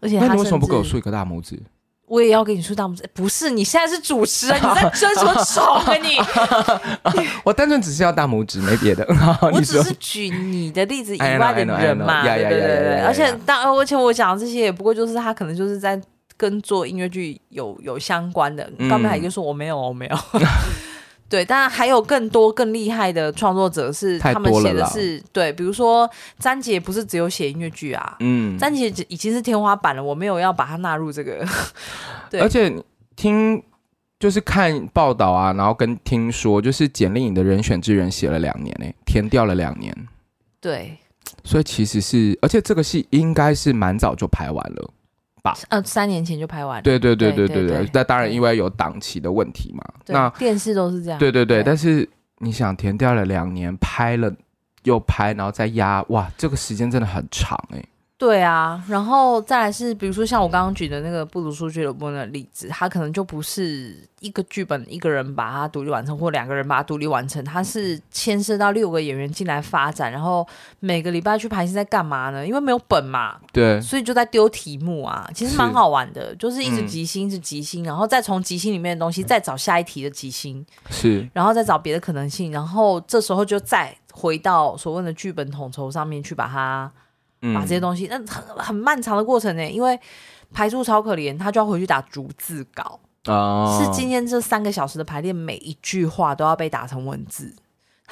[0.00, 1.62] 而且他那你为什么不给我竖一个大拇指？
[2.12, 6.18] 我也要给你竖大拇指，不是，你现在是主持人，你在争什么吵啊你？
[7.42, 9.02] 我单纯只是要大拇指，没别的。
[9.50, 13.00] 我只是举你的例子以外的人嘛，对对对对。
[13.00, 15.98] 而且当而且我讲的这些也不过就是他可能就是在
[16.36, 18.70] 跟做音乐剧有有相关的。
[18.90, 20.16] 刚才就说我没有，我没有。
[21.32, 26.06] 对，当然还有更多更厉害的创作者是他们写的是对，比如说
[26.38, 31.42] 詹杰不是只有写音乐剧啊，嗯，詹杰已经是天花板了，我没有要把它纳入这个。
[32.28, 32.70] 对，而且
[33.16, 33.62] 听
[34.20, 39.96] 就是看报道啊，然后跟听说就是简历颖的人选之人写了两年呢，填掉了两年。
[40.60, 40.98] 对，
[41.44, 44.90] 所以其实是，而且这个戏应该是蛮早就拍完了。
[45.68, 46.82] 呃，三年前就拍完了。
[46.82, 49.82] 对对对对对对，那当然因为有档期的问题嘛。
[50.06, 51.18] 那电视都是这样。
[51.18, 54.32] 对对对，但是你想填掉了两年，拍了
[54.84, 57.82] 又拍，然后再压，哇，这个时间真的很长哎。
[58.18, 70.46] 对啊，然后再来是，比如说像我刚刚举的那个不读书俱乐部的例子，他可能就不是一个剧本一个人把它独立完成，或两个人把它独立完成，他是牵涉到六个演员进来发展，然后
[70.78, 72.46] 每个礼拜去排戏在干嘛呢？
[72.46, 86.88] 因为没有本嘛，对，所以就在丢题目啊，其实蛮好玩的，是就是一直即兴，一直即兴，然后再从即兴里面的东西再找下一题的即兴，是，然后再找别的可能性，然后这时候就再回到所谓的剧本统筹上面去把它。
[87.54, 89.98] 把这些东西，那很很漫长的过程呢，因为
[90.52, 97.54] 排除超可怜，他就要回去打逐字稿，哦、是今天这三个小时的排练，每一句话都要被打成文字。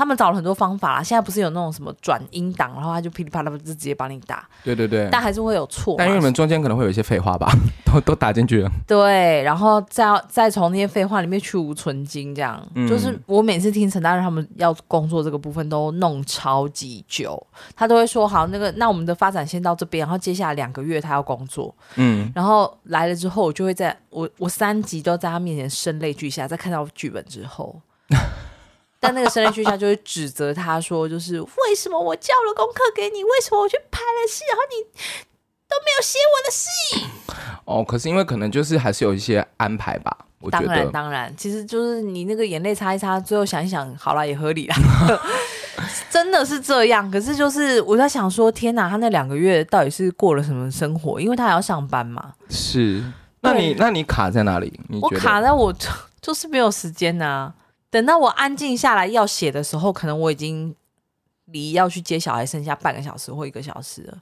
[0.00, 4.48] 他们找了很多方法啦，现在不是有那种什么转音档，然后他就噼里啪啦就直接帮你打。
[4.64, 5.94] 对对对，但还是会有错。
[5.98, 7.52] 但因为你们中间可能会有一些废话吧，
[7.84, 8.70] 都都打进去了。
[8.86, 12.66] 对，然后再再从那些废话里面去无存菁，这样。
[12.74, 21.74] 嗯、就是我每次听陈大人他们要工作这个部分都弄超级久，他都会说好，那个那我们的发展先到这边，然后接下来两个月他要工作。
[21.96, 27.78] 嗯，然后来了之后，我就会在我我三集都在他面前声泪俱下，在看到剧本之后。
[29.00, 34.84] 但那个声泪俱下就会指责他说，就是为什么我交了功课给你，为什么我去拍了戏，然后你
[35.66, 37.06] 都没有写我的戏？
[37.64, 40.50] 哦，可是因为可能就是还是有一些安排吧，我。
[40.50, 44.76] 当然，当然，其实就是你那个眼泪擦一擦，最后想一想，好了，也合理啦。
[46.10, 51.18] 真的是这样，可是就是我在想说，天哪，他那两个月到底是过了什么生活？
[51.18, 52.34] 因为他还要上班嘛。
[52.50, 53.02] 是，
[53.40, 54.78] 那你那你卡在哪里？
[54.88, 55.72] 你我卡在我
[56.20, 57.54] 就是没有时间呐、啊。
[57.90, 60.74] 等到我安静下来要写的时候，可能我已经
[61.46, 64.18] 离要去接小孩剩下半个小时或一个小时了。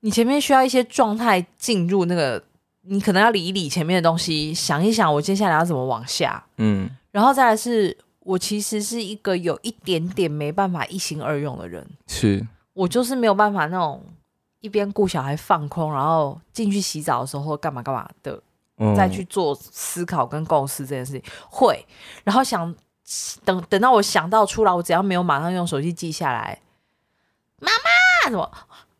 [0.00, 2.42] 你前面需要一些状态进入那个，
[2.82, 14.02] 你可能要理一理前面的东西，想一想我接下来要怎么往下，嗯，然后再来是我其实是一个有一点点没办法一心二用的人，是我就是没有办法那种
[14.60, 18.42] 一边顾小孩放空，然后进去洗澡的时候或干嘛干嘛的，嗯、
[18.96, 21.86] 再去做思考跟构思这件事情会，
[22.24, 22.74] 然后想
[23.44, 26.60] 等等到我想到出来，我只要没有马上用手机记下来，
[27.60, 28.50] 妈妈怎么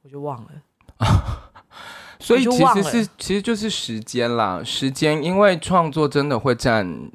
[0.02, 0.50] 我就忘了。
[2.20, 7.10] 所以其实是其实就是时间啦，时间，因为创作真的会占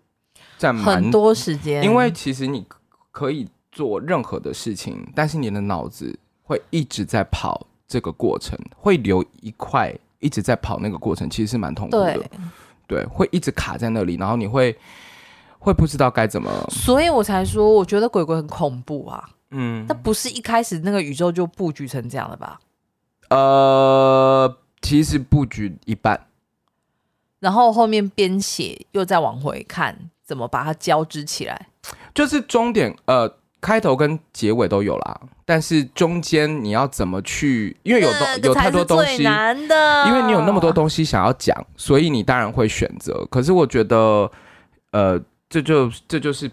[0.58, 1.84] 占很多时间。
[1.84, 2.64] 因为其实你
[3.10, 12.14] 可以做任何的事情，但是你的脑子会一直在跑这个过程，会留一块一直在跑那个过程，其实是蛮痛苦的。
[12.14, 12.30] 对，
[12.88, 14.78] 对，会一直卡在那里，然后你会
[15.58, 16.52] 会不知道该怎么。
[16.70, 19.30] 所以我才说，我觉得鬼鬼很恐怖啊。
[19.52, 22.60] 嗯，那不是一开始那个宇宙就布局成这样的吧？
[23.30, 26.28] 呃，其实布局一半，
[27.40, 31.68] 然后后面编写又再往回看，怎么把它交织起来？
[32.14, 37.76] 就是终点，呃，开头跟结尾都有啦，但是中间你要怎么去？
[37.84, 43.26] 因为有东有太多东西，难的，因为你有那么多东西想要讲，所以你当然会选择。
[43.30, 44.32] 可是我觉得，
[44.92, 46.50] 呃，这就这就是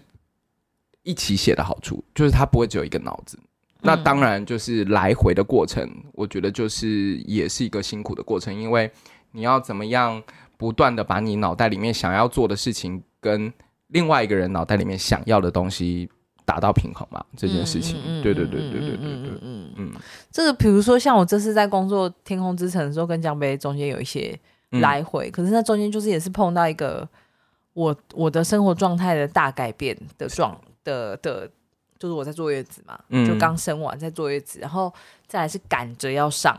[1.03, 3.39] 一起写的好处，就是它不会只有一个脑子。
[3.81, 8.91] 那当然就是来回的过程，嗯，我觉得就是也是一个辛苦的过程，因为
[9.31, 10.21] 你要怎么样
[10.57, 13.53] 不断的把你脑袋里面想要做的事情跟
[13.89, 16.09] 另外一个人脑袋里面想要的东西
[16.47, 19.91] 达到平衡嘛，这件事情，对对对对对对对，嗯嗯嗯，
[20.31, 27.07] 这个比如说像我这次在工作《天空之城》的时候，跟江杯中间有一些来回，嗯，可是那中间就是也是碰到一个
[27.73, 31.47] 我我的生活状态的大改变的状的的。
[31.99, 34.93] 就是我在坐月子嘛，嗯、就刚生完在坐月子，然后
[35.25, 36.55] 再来是赶着要上，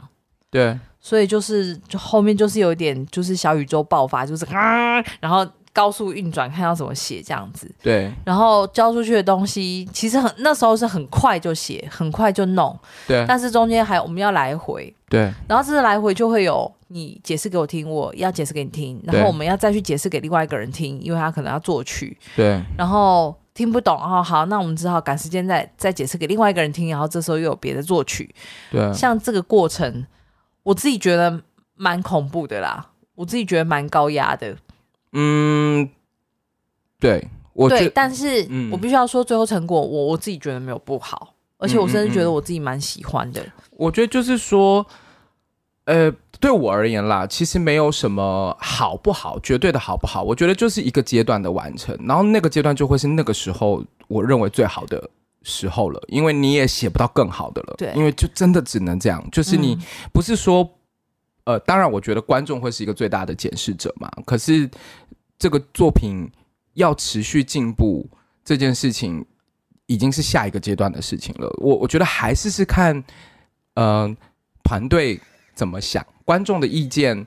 [0.50, 23.34] 对，所以就是就后面就是有一点就是小宇宙爆发，就是啊，然后高速运转，看要怎么写这样子，对，然后交出去的东西其实很那时候是很快就写，很快就弄，对，但是中间还有我们要来回，对，然后这次来回就会有你解释给我听，我要解释给你听，然后我们要再去解释给另外一个人听，因为他可能要作曲，对，然后。
[23.54, 28.32] 听不懂哦，好，那我们只好赶时间再再解释给另外一个人听，然后这时候又有别的作曲，
[28.70, 30.06] 对，像这个过程，
[30.62, 31.42] 我自己觉得
[31.74, 34.56] 蛮恐怖的啦，我自己觉得蛮高压的，
[35.12, 35.88] 嗯，
[36.98, 44.86] 对，我对，但是我必须要说，最后成果我我自己觉得没有不好，而且我甚至觉得我自己蛮喜欢的，我觉得就是说，
[45.84, 46.12] 呃。
[46.40, 50.22] 对我而言啦，其实没有什么好不好，绝对的好不好。
[50.22, 55.10] 我觉得就是一个阶段的完成，然后那个阶段就会是那个时候我认为最好的
[55.42, 57.74] 时候了，因为你也写不到更好的了。
[57.76, 59.76] 对，因为就真的只能这样，就是你
[60.12, 60.70] 不是说，嗯、
[61.48, 64.10] 呃，当然我觉得观众会是一个最大的检视者嘛。
[64.26, 64.68] 可是
[65.38, 66.30] 这个作品
[66.74, 68.06] 要持续进步
[68.44, 69.24] 这件事情，
[69.86, 71.48] 已经是下一个阶段的事情了。
[71.56, 73.02] 我我觉得还是是看，
[73.76, 74.14] 呃，
[74.62, 75.18] 团队
[75.54, 76.06] 怎么想。
[76.22, 77.26] 观众的意见，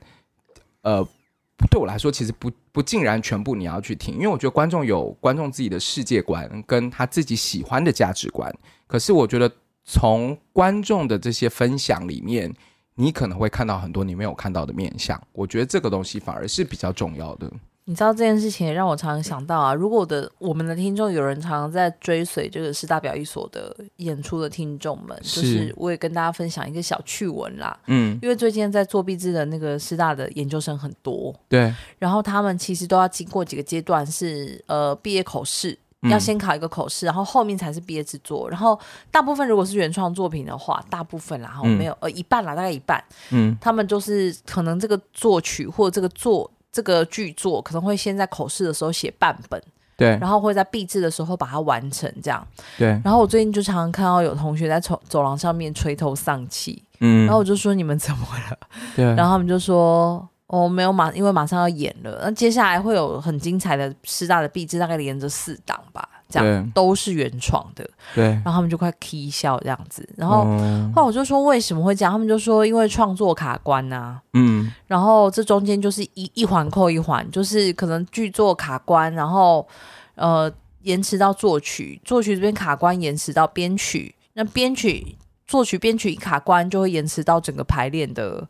[0.84, 1.04] 呃，
[1.72, 8.54] 对我来说其实不不尽然全部你要去听，因为我觉得观众有观众自己的世界观跟他自己喜欢的价值观。
[8.86, 9.52] 可是我觉得
[9.84, 12.54] 从观众的这些分享里面，
[13.02, 15.20] 你可能会看到很多你没有看到的面相。
[15.34, 17.52] 我觉得这个东西反而是比较重要的。
[17.86, 27.78] 你知道这件事情也让我常常想到啊，如果我的我们的听众有人常常在追随这个师大表演所的演出的听众们，就是我也跟大家分享一个小趣闻啦。
[27.88, 35.78] 嗯，因为最近在做毕制的那个师大的研究生很多，对，然后他们其实都要经过几个阶段是，是呃毕业口试，
[36.10, 38.50] 要先考一个口试，然后后面才是毕业制作。
[38.50, 46.50] 然后大部分如果是原创作品的话，大部分然后没有、嗯、呃一半啦，大概一半，嗯，他们就是可能这个作曲或者这个作。
[46.74, 49.62] 这个剧作可能会先在口试的时候写半本，
[49.98, 52.88] 对，然后会在毕制的时候把它完成，这样，对。
[53.04, 58.58] 然后我最近就常常看到有同学在走走廊上面垂头丧气，嗯，然后我就说你们怎么了？
[58.96, 66.08] 对，然后他们就说哦没有马，因为马上要演了，那接下来会有很精彩的师大的壁纸，大概连着四档吧。
[66.34, 67.86] 这样都是原创的，
[68.16, 79.68] 对，然后他们就快 k 笑这样子，然后、嗯、后来我就说为什么会这样，他们就说因为创作卡关呐、啊，嗯，然后这中间就是一一环扣一环，就是可能剧作卡关，然后
[80.16, 80.50] 呃
[80.84, 88.48] 延迟到作曲，作曲这边卡关延迟到编曲，那编曲作曲编曲一卡关就会延迟到整个排练的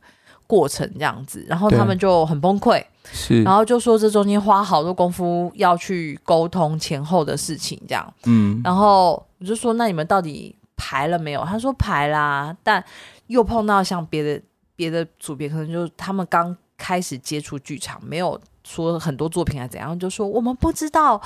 [0.51, 2.83] 过程这样子，然后他们就很崩溃。
[3.13, 11.43] 是，然后就说这中间花好多功夫要去沟通前后的事情，这样，嗯，然后我就说那你们到底排了没有？
[11.45, 12.83] 他说排啦，但
[13.27, 14.41] 又碰到像别的
[14.75, 21.19] 别的组别可能就他们刚开始接触剧场，没有说很多作品啊怎样，就说我们不知道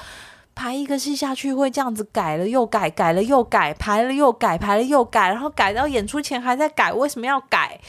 [0.53, 7.79] 排一个戏下去会这样子改了又改，改了又改，排了又改，排了又改，然后改到演出前还在改，为什么要改？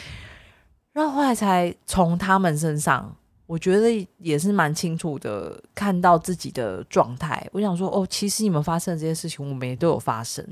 [0.97, 3.15] 然后后来才从他们身上。
[3.47, 7.47] 我觉得也是蛮清楚的，看到自己的状态。
[7.53, 10.45] 我想说，哦，其实你们发生的这些事情，我们也都有发生。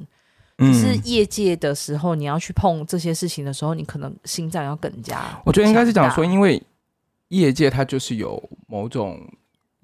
[0.58, 5.20] 只是业界的时候，你要去碰这些事情的时候，你可能心脏要更加。
[5.44, 6.62] 我觉得应该是讲说，因为
[7.30, 9.20] 业界它就是有某种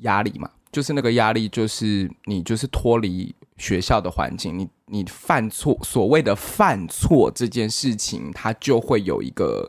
[0.02, 9.68] 压力嘛，就是那个压力，就是你就是脱离学校的环境，你你犯错，所谓的犯错这件事情，它就会有一个。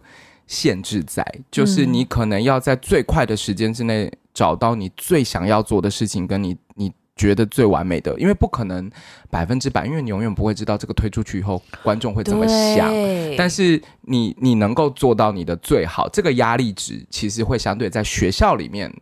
[0.52, 8.92] 限制在，就是你可能要在最快的时间之内找到你最想要做的事情，跟你你觉得最完美的，因为不可能
[9.30, 12.92] 百分之百，因为你永远不会知道这个推出去以后观众会怎么想。
[13.38, 18.94] 但是你你能够做到你的最好，这个压力值其实会相对在学校里面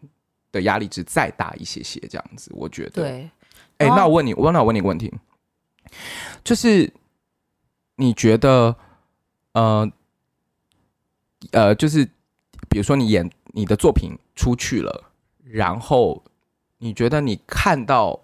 [0.51, 3.01] 的压力值再大一些些，这样子，我觉得。
[3.01, 3.27] 对。
[3.79, 5.11] 哎、欸，那我问你，我那我问你个问题，
[6.43, 6.93] 就是
[7.95, 8.75] 你觉得，
[9.53, 9.91] 呃。
[11.51, 12.05] 呃，就是
[12.69, 15.11] 比如说你演你的作品出去了，
[15.43, 16.23] 然后
[16.79, 18.19] 你觉得你看到，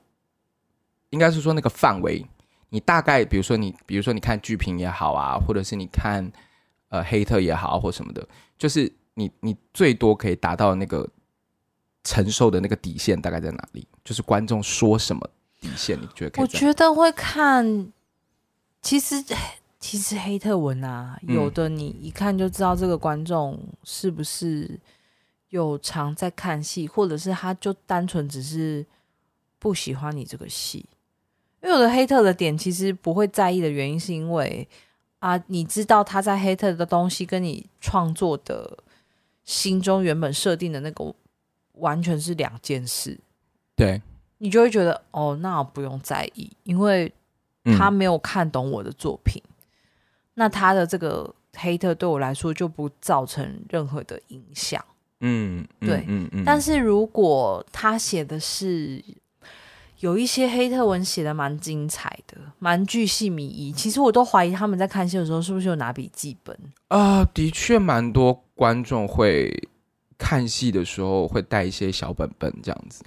[1.10, 2.26] 应该是说那个范围，
[2.70, 6.30] 你大概比如说你，比如说你看剧评也好啊，或者是你看
[6.90, 11.10] 呃黑特也好或什么的，就是你你最多可以达到那个
[12.04, 13.88] 承受的那个底线大概在哪里？
[14.04, 15.30] 就是观众说什么
[15.62, 16.44] 底线，你觉得可以？
[16.44, 17.92] 我觉得会看，
[18.82, 19.24] 其实。
[19.88, 24.80] 其实黑特文啊，有的你一看就知道这个观众是不是
[25.50, 28.84] 有常在看戏，或者是他就单纯只是
[29.60, 30.84] 不喜欢你这个戏。
[31.62, 34.68] 因为有的黑特的点其实不会在意的原因，是因为
[35.20, 38.80] 啊，你知道他在黑特的东西跟你创作的
[39.44, 41.14] 心中原本设定的那个
[41.74, 43.20] 完全是两件事。
[43.76, 44.02] 对，
[44.40, 47.14] 你就会觉得哦，那我不用在意，因为
[47.78, 49.40] 他没有看懂我的作品。
[49.46, 49.52] 嗯
[50.36, 54.84] 那他的这个黑特对我来说就不造成任何的影响，
[55.22, 56.30] 嗯，对，嗯嗯。
[56.34, 59.02] 嗯，但是如果他写的是
[60.00, 66.54] 有一些黑特文写的蛮精彩的，蛮巨细靡遗，其实我都怀疑他们在看戏的时候是不是有拿笔记本
[66.90, 67.20] 啊？
[67.20, 69.70] 呃，的确，蛮多观众会
[70.18, 73.06] 看戏的时候会带一些小本本这样子。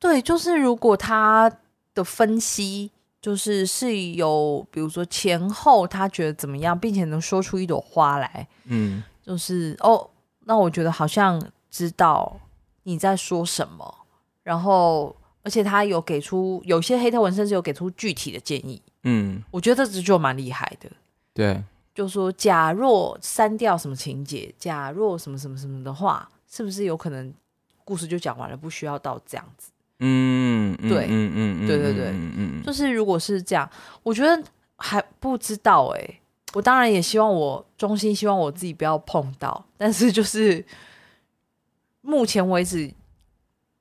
[0.00, 1.50] 对，就是如果他
[1.94, 2.90] 的分析。
[3.20, 10.08] 就是是有，比如说前后他觉得怎么样，并且能说出一朵花来，嗯，就是哦，
[10.46, 12.40] 那我觉得好像知道
[12.84, 14.06] 你在说什么，
[14.42, 20.90] 然后而且他有给出有些黑特文甚至有给出具体的建议，嗯，我觉得这就蛮厉害的，
[21.34, 21.62] 对，
[21.94, 27.32] 就说假若删掉什么情节，假若什么什么什么的话，是不是有可能
[27.84, 29.70] 故事就讲完了，不需要到这样子。
[30.02, 31.32] 嗯，对，嗯
[31.64, 33.68] 嗯，对对对，嗯嗯，就是如果是这样，
[34.02, 34.42] 我觉得
[34.76, 36.16] 还不知道哎、欸。
[36.52, 40.64] 我当然也希望我衷心希望我自己不要碰到，但是就是
[42.00, 42.92] 目前为止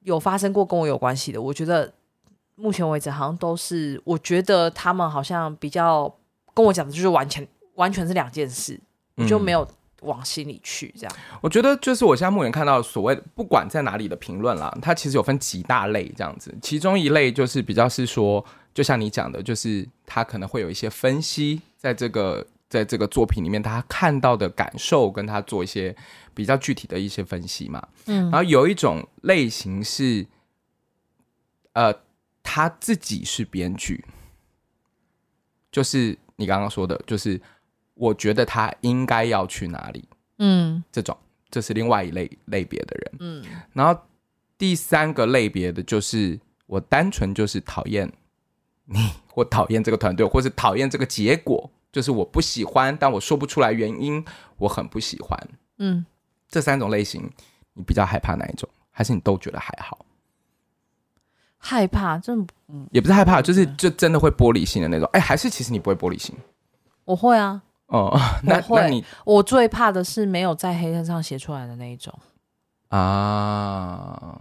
[0.02, 1.92] 有发生过跟我有关系的，我觉得
[2.54, 6.16] 目前为止好像都是，我觉得他们好像比较
[6.54, 8.80] 跟我讲的就是完全完全是两件事，
[9.16, 9.68] 我就没有。
[10.02, 11.16] 往心里去，这样。
[11.42, 16.56] 我觉得就是我现在目前看到所谓的不管在哪里的评论啦，它其实有分几大类这样子。
[16.62, 25.96] 其中一类就是比较是说，就像你讲的，就是他可能会有一些分析，在这个在这个作品里面他看到的感受，跟他做一些
[26.34, 27.86] 比较具体的一些分析嘛。
[28.06, 28.24] 嗯。
[28.32, 30.26] 然后有一种类型是，
[31.74, 31.94] 呃，
[32.42, 34.04] 他自己是编剧，
[35.72, 37.42] 就是你刚刚说的，就是。
[38.00, 40.08] 我觉得他应该要去哪里？
[40.38, 41.16] 嗯，这种
[41.52, 43.12] 这是另外一类类别的人。
[43.20, 44.02] 嗯，然后
[44.58, 48.10] 第三个类别的就是我单纯就是讨厌
[48.86, 54.24] 你，我讨厌这个团队，或是讨厌这个结果，就是我不喜欢，但我说不出来原因，
[54.58, 55.38] 我很不喜欢。
[55.80, 56.06] 嗯，
[56.48, 57.30] 这三种类型，
[57.74, 58.70] 你比较害怕哪一种？
[58.92, 60.06] 还是你都觉得还好？
[61.58, 62.34] 害怕，这
[62.92, 65.10] 也不是害怕，就是就真的会玻璃心的那种。
[65.12, 66.34] 哎，还是其实你不会玻璃心？
[67.04, 67.62] 我会啊。
[67.90, 72.14] 哦， 那会那你我最怕的是没有在黑板上写出来的那一种。
[72.90, 74.40] 啊，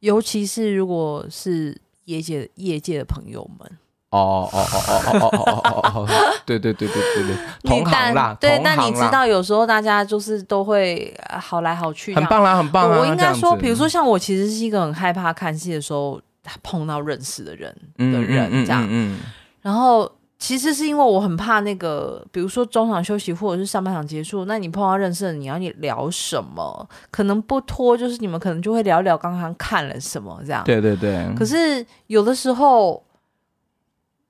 [0.00, 3.70] 尤其是如果是业界业界的朋友们，
[4.08, 6.08] 哦哦哦哦哦哦哦哦哦，
[6.46, 12.88] 对对对对对对，同行啦，对，那你知道有时候大家就是都会好来好去，很棒啦，很棒。
[12.90, 16.18] 我应该说，比如说像我，其实是一个很害怕看戏的时候
[16.62, 19.18] 碰到认识的人的人这样，嗯，
[19.60, 20.10] 然后。
[20.44, 26.86] 其实是因为我很怕那个，比如说中场休息或者是上半场结束，那你碰到认识的你要你聊什么？
[27.10, 30.62] 可能不拖，就是你们可能就会聊聊刚刚看了什么这样。
[30.64, 31.26] 对对对。
[31.34, 33.02] 可是有的时候，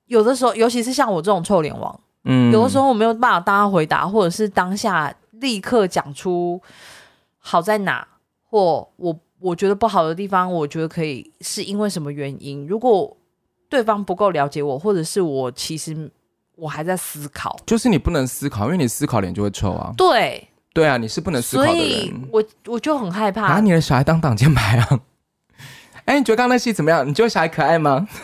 [0.07, 6.63] 有的时候，尤其是像我这种臭脸王，嗯，有的时候我没有办法当他回答，或者是当下立刻讲出
[7.41, 8.07] 好在哪，
[8.49, 12.65] 或我我觉得不好的地方，我觉得可以是因为什么原因？
[12.69, 13.17] 如果
[13.75, 16.09] 对方不够了解我，或者是我其实
[16.55, 19.93] 我还在思考，就是你不能思考，因为你思考脸就会臭啊。
[19.97, 21.77] 对，对啊，你是不能思考的人。
[21.77, 25.01] 所以我我就很害怕拿你的小孩当挡箭牌啊。
[26.05, 27.07] 哎，你觉得刚刚那戏怎么样？
[27.07, 28.07] 你觉得小孩可爱吗？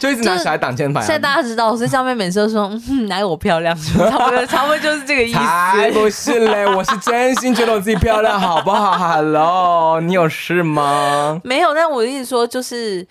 [0.00, 1.04] 就一直拿小孩挡箭牌、啊。
[1.04, 3.76] 现在大家知道，所以上面每次都说，嗯，哪有我漂亮？
[3.76, 5.38] 差不多，差不多就是这个意思。
[5.38, 6.66] 才不是嘞！
[6.74, 11.40] 我是真心觉得我自己漂亮，好不好？Hello，你有事吗？
[11.44, 13.06] 没有，但我的意思说，就是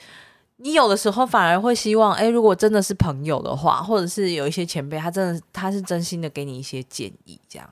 [0.57, 7.67] 你有的时候反而会希望，哎，如果真的是朋友的话，或者是有一些前辈，他真的他是真心的给你一些建议，这样。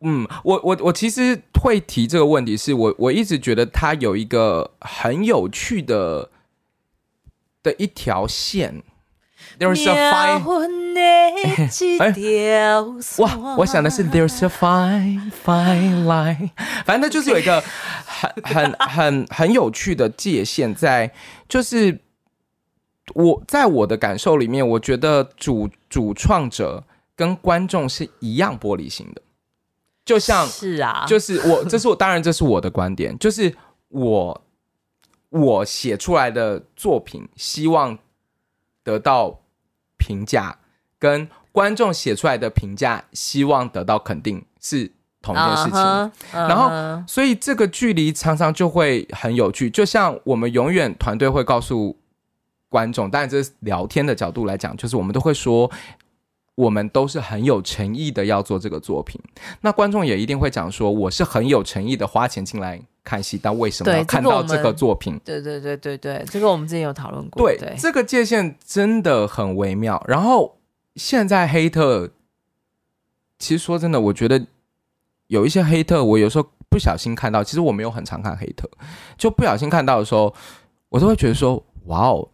[0.00, 6.30] 嗯，我我我其实会提这个问题，是我我一直觉得它有一个很有趣的
[7.62, 8.82] 的一条线。
[9.58, 10.42] There's a fine，
[11.98, 12.14] 哎，
[13.18, 16.50] 哇，我想的是 There's a fine fine line，
[16.84, 17.62] 反正就是有一个
[18.04, 21.12] 很很很很有趣的界限在，
[21.48, 22.00] 就是
[23.14, 26.84] 我在我的感受里面，我觉得主主创者
[27.16, 29.22] 跟观众是一样玻璃心的。
[30.10, 33.54] 就像是啊，就是我，这是我，当然这是我的观点，就是
[33.86, 34.42] 我
[35.28, 37.96] 我写出来的作品，希望
[38.82, 39.40] 得到
[39.96, 40.58] 评价，
[40.98, 44.90] 跟观众写出来的评价，希望得到肯定，是
[45.22, 45.78] 同一件事情。
[45.78, 46.48] Uh-huh, uh-huh.
[46.48, 49.70] 然后，所以这个距离常常就会很有趣。
[49.70, 51.96] 就像我们永远团队会告诉
[52.68, 55.70] 观众，当然这是聊天的角度来讲，就是我们都会说。
[56.60, 59.18] 我们都是很有诚意的要做这个作品，
[59.62, 65.18] 那观众也一定会讲说，我是很有诚意的花钱进来看戏，但为什么要看到这个作品？
[65.24, 67.42] 对对对对对，这个我们之前有讨论过。
[67.42, 70.02] 对，对这个界限真的很微妙。
[70.06, 70.58] 然后
[70.96, 72.10] 现在黑特，
[73.38, 74.46] 其实说真的，我觉得
[75.28, 78.68] 有一些黑特，我有时候不小心看到，其实我没有很常看黑特，
[79.16, 80.34] 就不小心看到的时候，
[80.90, 82.28] 我都会觉得说，哇哦。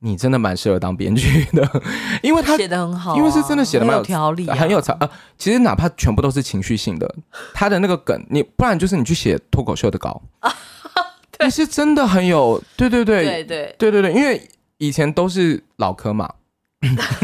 [0.00, 1.82] 你真的蛮适合当编剧的，
[2.22, 4.92] 因为他写的很好，因为是真的写的蛮有条理，很有才。
[5.00, 7.14] 呃，其实哪怕全部都是情绪性的，
[7.52, 10.22] 他的那个梗，你不然就是你去写脱口秀的稿，
[11.44, 13.24] 你是真的很有，对对对。
[13.24, 13.74] 对对。
[13.78, 16.32] 对对对，因为以前都是老科嘛，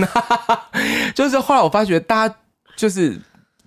[1.14, 2.34] 就是后来我发觉大家
[2.76, 3.20] 就是。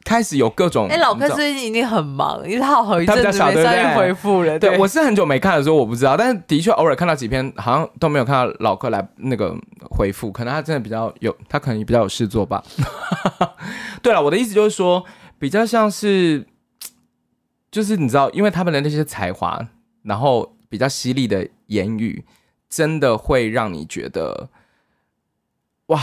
[0.07, 4.57] 开始有各种，哎、欸，老柯最近一定很忙，因为他好一阵子没上去回复了。
[4.57, 9.53] 对，对我是很久没看的时候，我不知道，但是的确偶尔看到几篇，好像都没有看到老柯来那个
[9.89, 12.63] 回复，可能他真的比较有，他可能比较有事做吧。
[14.01, 15.03] 对了，我的意思就是说，
[15.37, 16.47] 比较像是，
[17.69, 19.67] 就是你知道，因为他们的那些才华，
[20.03, 22.23] 然后比较犀利的言语，
[22.69, 24.47] 真的会让你觉得，
[25.87, 26.01] 哇。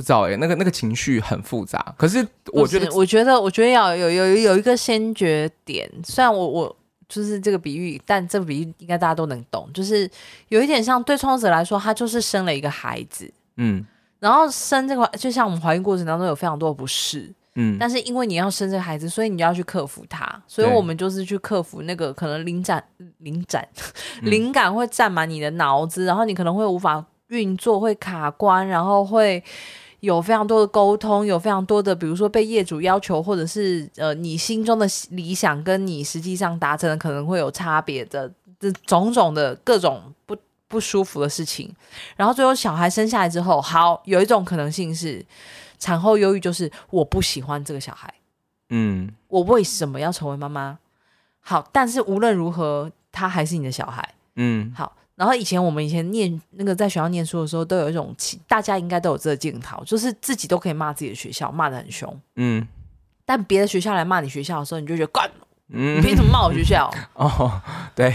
[0.00, 1.94] 不知道哎、欸，那个那个情绪很复杂。
[1.98, 5.86] 可是我觉得，我觉得，我觉得要有有有一个先决点。
[6.02, 6.74] 虽然我我
[7.06, 9.68] 就是这个比喻，但这个比喻应该大家都能懂。
[9.74, 10.10] 就是
[10.48, 13.84] 有一点像对创作者来说，他就是生了一个孩子，嗯，
[14.20, 20.42] 然后生这个就像我们怀孕过程当中有非常多的不适，嗯，但是因为你要生这个孩子，所以你要去克服它。
[20.46, 22.82] 所以我们就是去克服那个可能灵感
[23.18, 23.68] 灵感
[24.22, 29.44] 灵感会占满你的脑子，然后你可能会无法运作，会卡关，然后会。
[30.00, 40.36] 有非常多的沟通，有非常多的，比如说被业主要求，或者是呃，你心中的理想跟你实际上达成的可能会有差别的，这种种的各种不
[40.68, 41.74] 不舒服的事情。
[42.16, 45.24] 然后最后小孩生下来之后，好，有一种可能性是
[45.78, 48.12] 产后忧郁，就是我不喜欢这个小孩，
[48.70, 50.78] 嗯，我为什么要成为妈妈？
[51.40, 54.96] 好，但是无论如何，他还是你的小孩，嗯，好。
[55.20, 58.16] 然后以前我们以前念那个在学校念书的时候，都有一种
[58.48, 62.66] 大家应该都有这个镜头，就是自己都可以骂自己的学校，骂的很凶，嗯。
[63.26, 65.30] 但别的学校来骂你学校的时候，你就觉得干，
[65.68, 66.90] 嗯，你凭什么骂我学校？
[67.12, 67.60] 哦，
[67.94, 68.14] 对，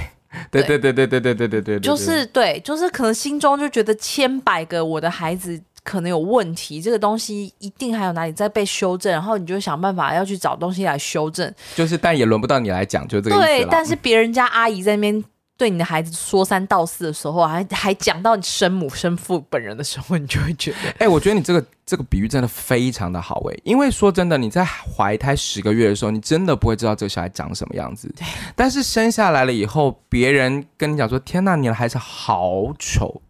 [0.50, 11.54] 对对对对对对对对对，就是对，就是可能心中就觉得千百个我的孩子可能有问题，这个东西一定还有哪里在被修正，然后你就想办法要去找东西来修正。
[11.76, 13.46] 就是，但也轮不到你来讲，就这个意思。
[13.46, 15.24] 对，但是别人家阿姨在那边。
[15.58, 28.14] 对你的孩子说三道四的时候，还还讲到你生母生父本人的时候，你就会觉得， 哎、欸，我觉得你这个这个比喻真的非常的好哎，因为说真的，你在怀胎十个月的时候，你真的不会知道这个小孩长什么样子，
[28.56, 33.22] 但是生下来了以后，别人跟你讲说，天呐，你的孩子好丑，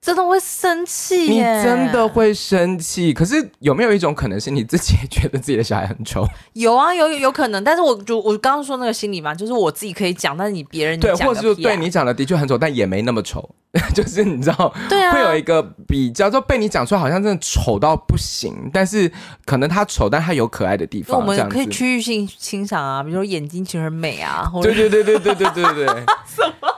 [0.00, 3.12] 真的会生气，你真的会生气。
[3.12, 6.26] 可是有没有一种可能是你自己也觉得自己的小孩很丑？
[6.54, 7.62] 有啊，有有可能。
[7.62, 13.46] 但是我就我刚刚说那个心理嘛，就是我自己可以讲，但是你别人你对，或者是对你讲的的确很丑，但也没那么丑。
[13.94, 18.70] 就是你知道，对啊，会有一个比较，就被你讲出来好像真的丑到不行。
[18.72, 19.12] 但是
[19.44, 21.20] 可能他丑，但他有可爱的地方。
[21.20, 24.50] 我们可以区域性欣赏啊，比如说眼睛其实很美啊。
[24.62, 25.86] 对对对对对对对对。
[26.26, 26.68] 什么？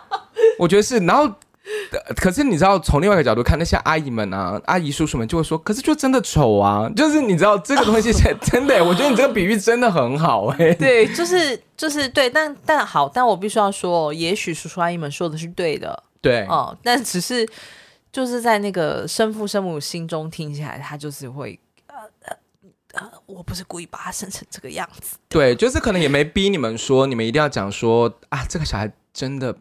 [0.58, 1.32] 我觉得是，然后。
[2.16, 10.74] 可是你知道，从另外一个角度看，那些阿姨们啊、阿姨叔叔们就会说：“可是就真的丑啊！”就是你知道这个东西是真的， 我觉得你这个比喻真的很好哎。
[10.74, 17.48] 对，就是就是对，但但好，但我必须要说，也许叔叔阿姨们说的是对的，对哦，但只是
[18.10, 21.56] 就是在那个生父生母心中听起来，他就是会
[21.86, 21.94] 呃
[22.24, 22.36] 呃
[22.94, 25.16] 呃，我不是故意把他生成这个样子。
[25.28, 29.54] 对，就是可能也没逼你们说，你们一定要讲说啊，这个小孩真的。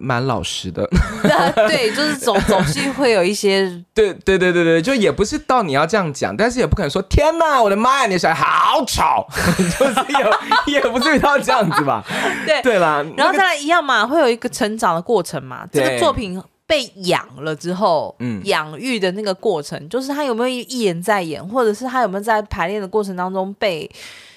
[0.00, 0.88] 蛮老实的，
[1.68, 9.26] 对，就是总总是会有一些， 对对对对对，就也不是到你要这样讲，但是也不可能说天哪，我的妈呀，你的小孩好吵，
[9.78, 10.30] 就是有
[10.66, 12.04] 也不至于到这样子吧？
[12.46, 15.66] 对对啦，然后再来一样嘛，会有一个成长的过程嘛。
[15.72, 23.90] 这个作品被养了之后，嗯，养育的那个过程，就是他有没有一演再演，或者是他有没有在排练的过程当中被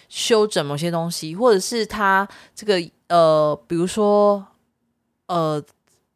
[0.10, 4.44] 修整某些东西，或者是他这个呃，比如说。
[5.32, 5.64] 呃，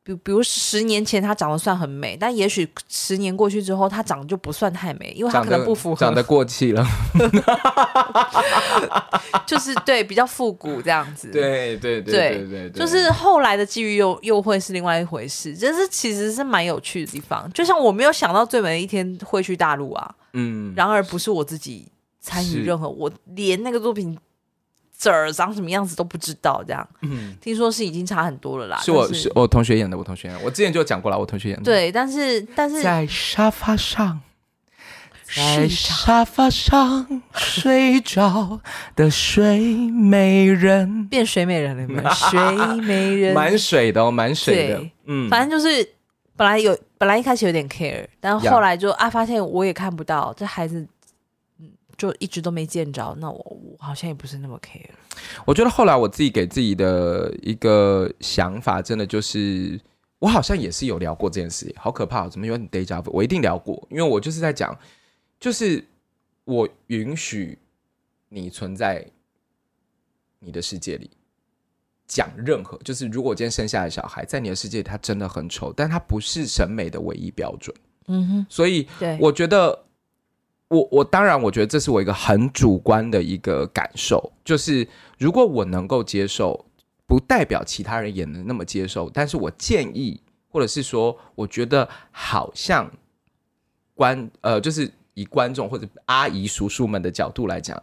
[0.04, 6.86] 比比如十年前她长得算很美，但也许十年过去之后，她长得就不算太美，因为她可能不符合，长得过气了，
[9.48, 12.14] 就是对比较复古这样子，对对对
[12.46, 17.50] 对对，就是后来的际遇又又会是另外一回事，就是其实是蛮有趣的地方。
[17.54, 21.88] 就像我没有想到最美的一天会去大陆啊，嗯，然而不是我自己
[22.20, 24.18] 参与任何，我连那个作品。
[24.98, 28.78] 这儿长什么样子都不知道，这样，嗯，听说是已经差很多了啦。
[28.78, 31.64] 是我是，是我同学演的，我同学演的，我之前就讲过了，我同学演的。
[31.64, 34.22] 对，但是但是在沙发上，
[35.36, 38.62] 在沙发上睡着
[38.96, 42.10] 的睡美人， 变水美人了吗？
[42.16, 42.40] 水
[42.82, 45.88] 美人，满水的哦，满水的，嗯，反正就是
[46.38, 50.88] 本来有，本来一开始有点 care，但后来就啊，发现我也看不到这孩子。
[51.98, 54.90] 就一直都没见着，那我我好像也不是那么 care。
[55.46, 59.80] 我觉得后来我自己给自己的一个想法，真的就是
[60.20, 63.10] 我好像也是有聊过这件事，好可怕，怎么有点 deja vu？
[63.12, 64.78] 我一定聊过，因为我就是在讲，
[65.40, 65.84] 就是
[66.44, 67.58] 我允许
[68.30, 69.06] 你存在
[70.40, 71.10] 你的世界里，
[72.08, 77.76] 讲任何，就是如果今天生下来的小孩在你的世界里，他真的很丑，但他不是审美的唯一标准。
[78.08, 78.88] 嗯哼，所以
[79.20, 79.85] 我觉得。
[80.68, 84.88] 我我当然，我觉得这是我一个很主观的一个感受，就是
[85.18, 86.66] 如果我能够接受，
[87.06, 89.10] 不代表其他人也能那么接受。
[89.12, 92.92] 但是我建议，或者是说，我觉得好像
[93.94, 97.82] 观呃，就是以观众或者阿姨叔叔们的角度来讲，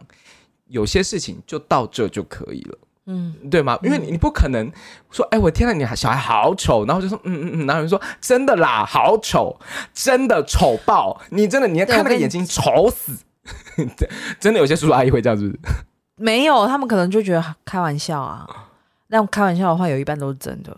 [0.67, 2.77] 有些事情就到这就可以了。
[3.05, 3.77] 嗯，对吗？
[3.83, 4.71] 因为你你不可能
[5.11, 9.59] 说，哎，我天呐，你小孩好丑，然后就说，嗯嗯嗯，然后人说，真的啦，好丑，
[9.93, 13.11] 真的丑爆，你真的，你要看那个眼睛丑死，
[14.39, 15.53] 真的有些叔叔阿姨会这样，子？
[16.15, 18.47] 没有，他们可能就觉得开玩笑啊。
[19.07, 20.75] 那开玩笑的话，有一半都是真的。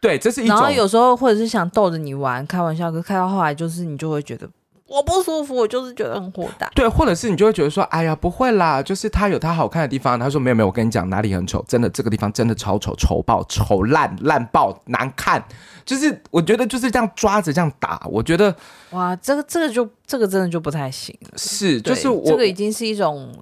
[0.00, 0.56] 对，这是一种。
[0.56, 4.48] 然后有时候或者是想逗着你玩，开玩笑，可是开到后来，就是你就会觉得。
[4.92, 6.70] 我不舒服，我就是觉得很火大。
[6.74, 10.20] 对，或者是你就会觉得说，哎呀，不会啦，就是他有他好看的地方。
[10.20, 15.42] 他说没有没有，我跟你讲哪里很丑，真的这个地方真的超丑，丑爆，丑烂烂爆，难看。
[15.86, 18.54] 就是我觉得就是这样抓着这样打，我觉得
[18.90, 21.30] 哇，这个这个就这个真的就不太行了。
[21.38, 23.34] 是，就是我这个已经是一种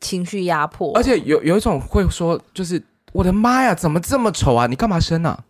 [0.00, 4.66] 情绪压迫，而且有有一种会说，就是我的妈呀，怎么这么丑啊？
[4.66, 5.44] 你干嘛生啊？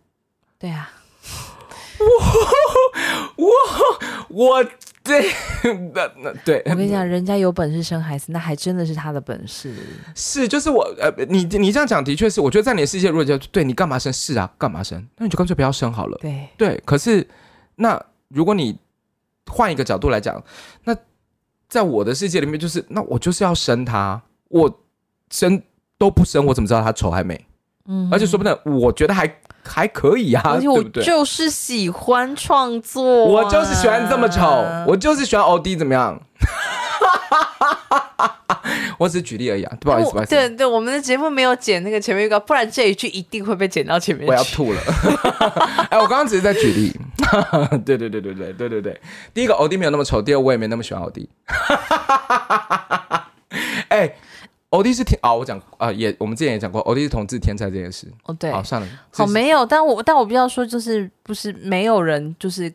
[0.59, 0.91] 对啊，
[3.37, 3.49] 我我
[4.27, 4.65] 我。
[5.03, 5.25] 对，
[5.93, 9.73] 那那对，我跟你讲，人家有本事生孩子，那还真的是他的本事。
[10.15, 14.13] 是，就是我呃，你你这样讲的确是，我觉得在你的世界，如果就对你干嘛生？
[14.13, 15.03] 是啊，干嘛生？
[15.17, 16.17] 那你就干脆不要生好了。
[16.21, 17.27] 对对，可是
[17.75, 18.77] 那如果你
[19.47, 20.41] 换一个角度来讲，
[20.83, 20.95] 那
[21.67, 24.81] 在我的世界里面，就是那我就是要生他，我
[25.31, 25.61] 生
[25.97, 27.43] 都不生，我怎么知道他丑还美？
[27.85, 29.27] 嗯，而且说不定我觉得还。
[29.63, 36.19] 还可以啊，而且我就是喜欢创作，啊，我就是喜欢这么丑，我就是喜欢欧弟怎么样？
[38.97, 40.29] 我只是举例而已啊，不好意思，不好意思。
[40.29, 44.27] 对对，我们的节目没有剪那个前面预告，不然这一句一定会被剪到前面。
[44.27, 44.79] 我要吐了。
[45.89, 46.95] 哎，我刚刚只是在举例。
[47.83, 49.01] 对对对对对对对对，
[49.33, 51.27] 第一个欧弟没有那么丑，第二我也没那么喜欢欧弟。
[53.89, 54.13] 哎。
[54.71, 58.07] 欧弟是天啊，我讲啊，也我们之前也讲过，欧弟是同志天才这件事。
[58.23, 62.73] 哦，对，好算了，好没有，但我但我必须要说，就是不是没有人，就是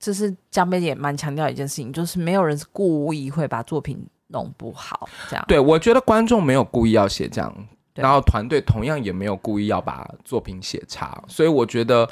[0.00, 5.44] 就是江边也蛮强调一件事情，就是没有人是故意会把作品弄不好这样。
[5.46, 7.54] 对，我觉得观众没有故意要写这样，
[7.94, 12.08] 然后团队同样也没有故意要把作品写差，所以我觉得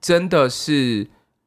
[0.00, 1.04] 真的是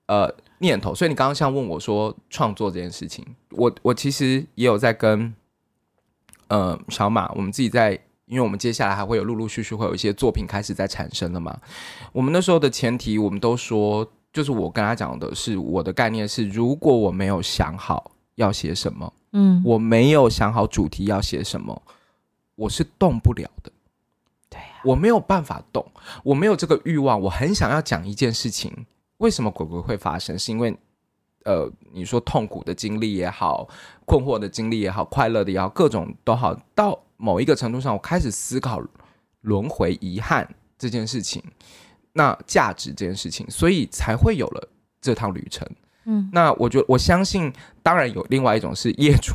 [0.08, 0.94] 呃念头。
[0.94, 5.34] 所以你刚刚像问我说创作这件事情，我我其实也有在跟。
[6.50, 7.92] 呃，小马，我们自己在，
[8.26, 11.58] 因为我们接下来还会有陆陆续续会有一些作品开始在产生了嘛。
[12.12, 21.82] 我们那时候的前提，我们都说，就是我跟他讲的是，我的概念是，如果我没有想好要写什么，嗯，我没有想好主题要写什么，
[22.56, 23.72] 我是动不了的。
[24.50, 25.86] 对呀，我没有办法动，
[26.24, 28.86] 我没有这个欲望，我很想要讲一件事情，
[29.18, 30.38] 为什么鬼鬼会发生？
[30.38, 30.76] 是因为。
[31.46, 33.68] 呃，你说痛苦的经历也好，
[34.06, 36.54] 困惑的经历也好，快乐的也好，各种都好。
[36.76, 38.82] 到某一个程度上，我开始思考
[39.42, 41.42] 轮回、遗憾这件事情，
[42.12, 44.70] 那价值这件事情，所以才会有了
[45.02, 45.66] 这趟旅程。
[46.04, 49.34] 嗯，那我觉得我相信，当然有另外一种是业主，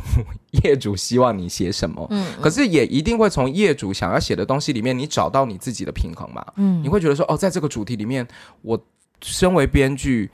[0.62, 6.44] 业主希望你写什么，嗯，可是也一定会从业主想要写的东西里面，你找到你自己的平衡嘛。
[6.56, 8.26] 嗯，你会觉得说，哦，在这个主题里面，
[8.60, 8.78] 我
[9.22, 10.30] 身为编剧。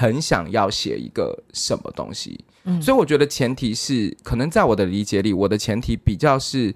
[0.00, 6.74] 很想要写一个什么东西，嗯，所以我觉得前提是，可能在我的理解里，我的前提比较是，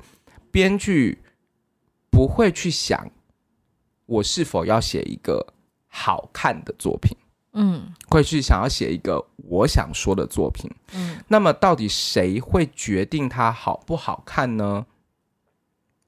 [0.51, 1.17] 编剧
[2.11, 3.11] 不会去想
[4.05, 5.55] 我是否要写一个
[5.89, 7.17] 好看的作品，
[7.55, 14.85] 嗯，会去想要写一个我想说的作品，嗯，那么到底谁会决定它好不好看呢？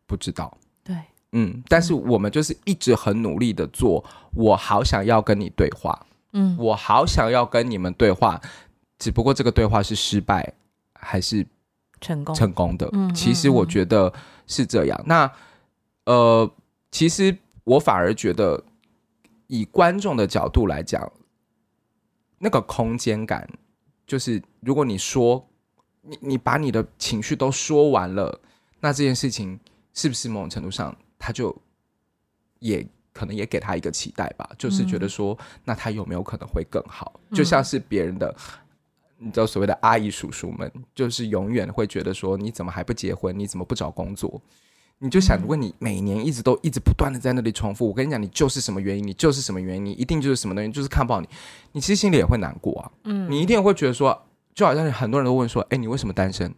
[0.07, 0.55] 不知道，
[0.85, 0.95] 对，
[1.33, 4.05] 嗯，但是我们就是一直很努力的做，
[4.35, 6.07] 我好想要跟你对话。
[6.39, 8.39] 嗯，我好想要跟你们对话，
[8.99, 10.53] 只不过这个对话是失败
[10.93, 11.47] 还是
[11.99, 12.87] 成功成功的？
[12.93, 14.13] 嗯，其实我觉得
[14.47, 15.03] 是这样。
[15.07, 15.33] 那
[16.05, 16.51] 呃，
[16.91, 17.35] 其实
[17.65, 18.63] 我反而觉得，
[19.47, 21.11] 以观众的角度来讲，
[22.39, 23.49] 那个空间感，
[24.07, 25.49] 就是如果你说
[26.03, 28.39] 你你把你的情绪都说完了，
[28.81, 29.59] 那这件事情
[29.95, 31.57] 是不是某种程度上，他就
[32.59, 32.87] 也。
[33.17, 37.19] 可能也给他一个期待吧，就是觉得说，那他有没有可能会更好？
[37.31, 38.35] 嗯、就像是别人的，
[39.17, 43.37] 你知道所谓的阿姨叔叔们，就是永远会觉得说，你怎么还不结婚？
[43.39, 44.39] 你怎么不找工作？
[44.99, 49.07] 你就想，如果你每年一直都一直不断的在那里重复，我跟你讲，你就是什么原因？
[49.07, 49.85] 你就是什么原因？
[49.87, 50.71] 你一定就是什么东西？
[50.71, 51.29] 就是看不好你，
[51.73, 52.91] 你其实心里也会难过啊。
[53.05, 56.55] 嗯，你一定会觉得说，就好像很多人都问说，哎，你为什么单身？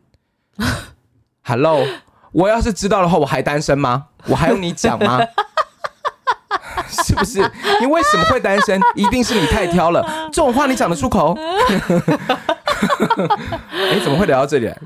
[1.42, 1.84] Hello，
[2.30, 4.08] 我要是知道的话，我还单身吗？
[4.28, 5.18] 我还用你讲吗？
[7.04, 7.38] 是不是？
[7.80, 8.80] 你为什么会单身？
[8.96, 10.28] 一定是你太挑了。
[10.32, 11.36] 这种话你讲得出口？
[13.70, 14.78] 哎，怎么会聊到这里来？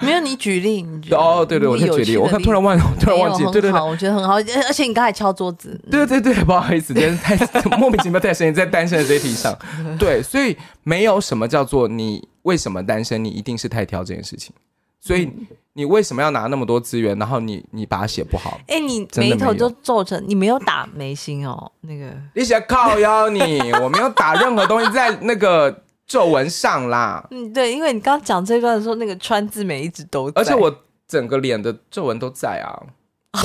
[0.00, 0.82] 没有，你举例。
[0.82, 2.16] 你哦，对对，我在举例。
[2.16, 3.42] 我看突然忘，突然忘记。
[3.44, 4.34] 对对对，我觉得很好。
[4.34, 5.80] 而且你刚才敲桌子。
[5.90, 7.36] 对对对，不好意思，真的太
[7.78, 9.56] 莫名其妙太深，在单身的这一题上。
[9.98, 14.54] 对，所以没有什么叫做你为什么单身，你一定是太挑这件事事情。
[15.00, 15.30] 所以
[15.76, 17.18] 你为什么要拿那么多资源？
[17.18, 18.60] 然后你你把它写不好？
[18.68, 23.40] 哎、欸，你眉头就皱成，你没有打眉心哦，那个你想靠腰你，
[23.82, 27.26] 我没有打任何东西在那个皱纹上啦。
[27.32, 30.72] 嗯，对，因为你刚刚讲这段的时候，那个川字眉一直都在，而且我
[31.08, 32.70] 整个脸的皱纹都在啊。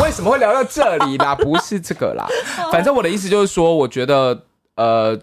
[0.04, 1.34] 为什么会聊到这里啦？
[1.34, 2.28] 不是这个啦，
[2.72, 4.44] 反正我的意思就是说，我觉得
[4.76, 5.20] 呃，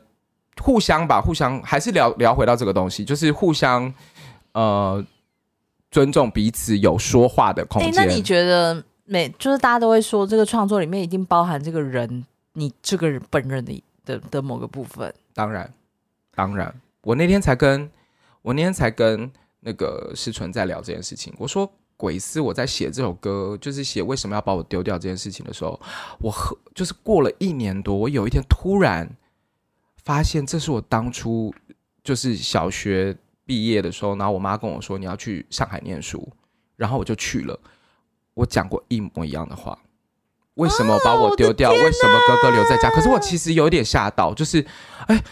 [0.61, 3.95] 互相吧，互相还是聊聊回到这个东西，就是互相
[4.55, 5.05] 呃。
[5.97, 7.91] 尊重彼此有说话的空间。
[7.91, 12.23] 欸，那你觉得每就是大家都会说，这个创作里面一定包含这个人，
[12.53, 15.11] 你这个人本人的的的某个部分？
[15.33, 15.73] 当然，
[16.35, 16.71] 当然。
[17.01, 17.91] 我那天才跟
[18.43, 21.33] 我那天才跟那个思纯在聊这件事情。
[21.39, 21.67] 我说，
[21.97, 25.81] 鬼斯，我在写这首歌，就是写为什么要把我丢掉这件事情的时候，
[26.19, 29.09] 我和就是过了一年多，我有一天突然
[30.05, 31.55] 发现，这是我当初
[32.05, 33.17] 就是小学。
[33.47, 36.29] 毕业的时候，然后我妈跟我说，你要去上海念书，
[36.77, 37.59] 然后我就去了。
[38.35, 39.79] 我讲过一模一样的话，
[40.57, 41.71] 为什么把我丢掉？
[41.71, 42.91] 为什么哥哥留在家？
[42.91, 44.63] 可是我其实有点吓到，就是，
[45.07, 45.23] 哎，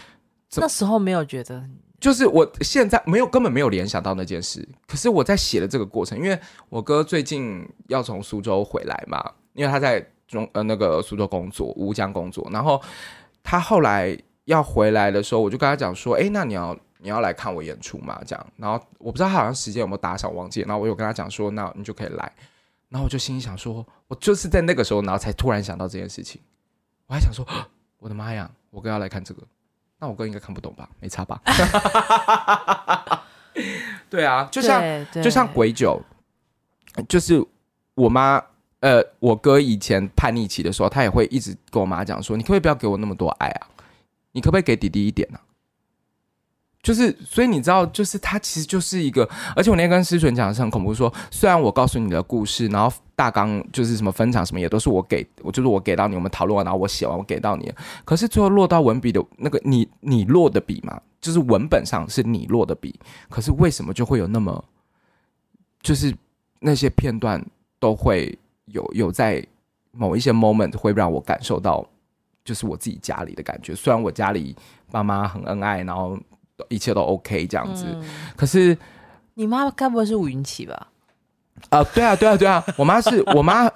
[0.55, 1.63] 那时候没有觉得，
[1.99, 4.67] 就是我现在没有根本没有联想到那件事。
[4.87, 6.39] 可是我在写的这个过程，因为
[6.69, 12.81] 我哥最近要从苏州回来嘛，因为他在中呃那个苏州工作，吴江工作，然后
[13.43, 16.75] 他后来要回来的时候，我就跟他讲说，哎，那你要。
[17.05, 18.19] 你要来看我演出嘛？
[18.25, 20.61] 这样，然后我不知道他好像时间有没有打赏，忘记。
[20.61, 22.31] 然后我有跟他讲说，那你就可以来。
[22.89, 26.41] 然后我就心里想说，我就是在那个时候，然后才突然想到这件事情。
[27.05, 27.45] 我还想说，
[27.99, 29.43] 我的妈呀，我哥要来看这个，
[29.99, 30.89] 那我哥应该看不懂吧？
[30.99, 31.39] 没差吧？
[34.09, 34.81] 对啊，就像
[35.11, 36.01] 就像鬼酒，
[37.07, 37.45] 就是
[37.93, 38.43] 我妈，
[38.79, 43.67] 呃，我哥以前叛逆期的时候，他也会一直跟我妈讲说：“你可不可以不要给我那么多爱啊？
[44.31, 45.44] 你可不可以给弟弟一点呢、啊？”
[46.85, 57.73] 就是，所以你知道，就是他其实就是一个，而且我那天跟思纯讲的是很恐怖说，虽然我告诉你的故事，然后大纲就是什么分场什么也都是我给我，就是我给到你，我们讨论完，然后我写完，我给到你，
[58.05, 62.93] 可是最后落到文笔的那个你你落的笔嘛，就是文本上是你落的笔，
[63.31, 64.63] 可是为什么就会有那么，
[65.81, 66.15] 就是
[66.59, 67.43] 那些片段
[67.79, 69.43] 都会有有在
[69.91, 71.83] 某一些 moment 会让我感受到，
[72.43, 74.55] 就是我自己家里的感觉，虽然我家里
[74.91, 76.15] 爸妈很恩爱，然后。
[76.69, 78.03] 一切都 OK 这样子，嗯、
[78.35, 78.77] 可是
[79.33, 80.87] 你妈该不会是吴云奇吧？
[81.69, 83.69] 啊、呃，对啊，对啊，对啊，我妈是我妈。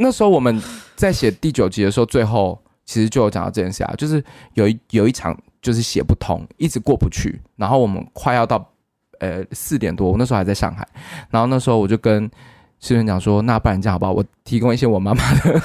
[0.00, 0.62] 那时候我们
[0.94, 4.22] 在写第九集的时候，最后其实就有讲到这件事啊，就是
[4.54, 8.64] 有一有一场就是写不通，一直过不去，然后我们快要到
[9.18, 10.86] 呃四点多，我那时候还在上海，
[11.30, 12.30] 然后那时候我就跟
[12.78, 14.12] 诗人讲说，那不然这样好不好？
[14.12, 15.62] 我提供一些我妈妈的，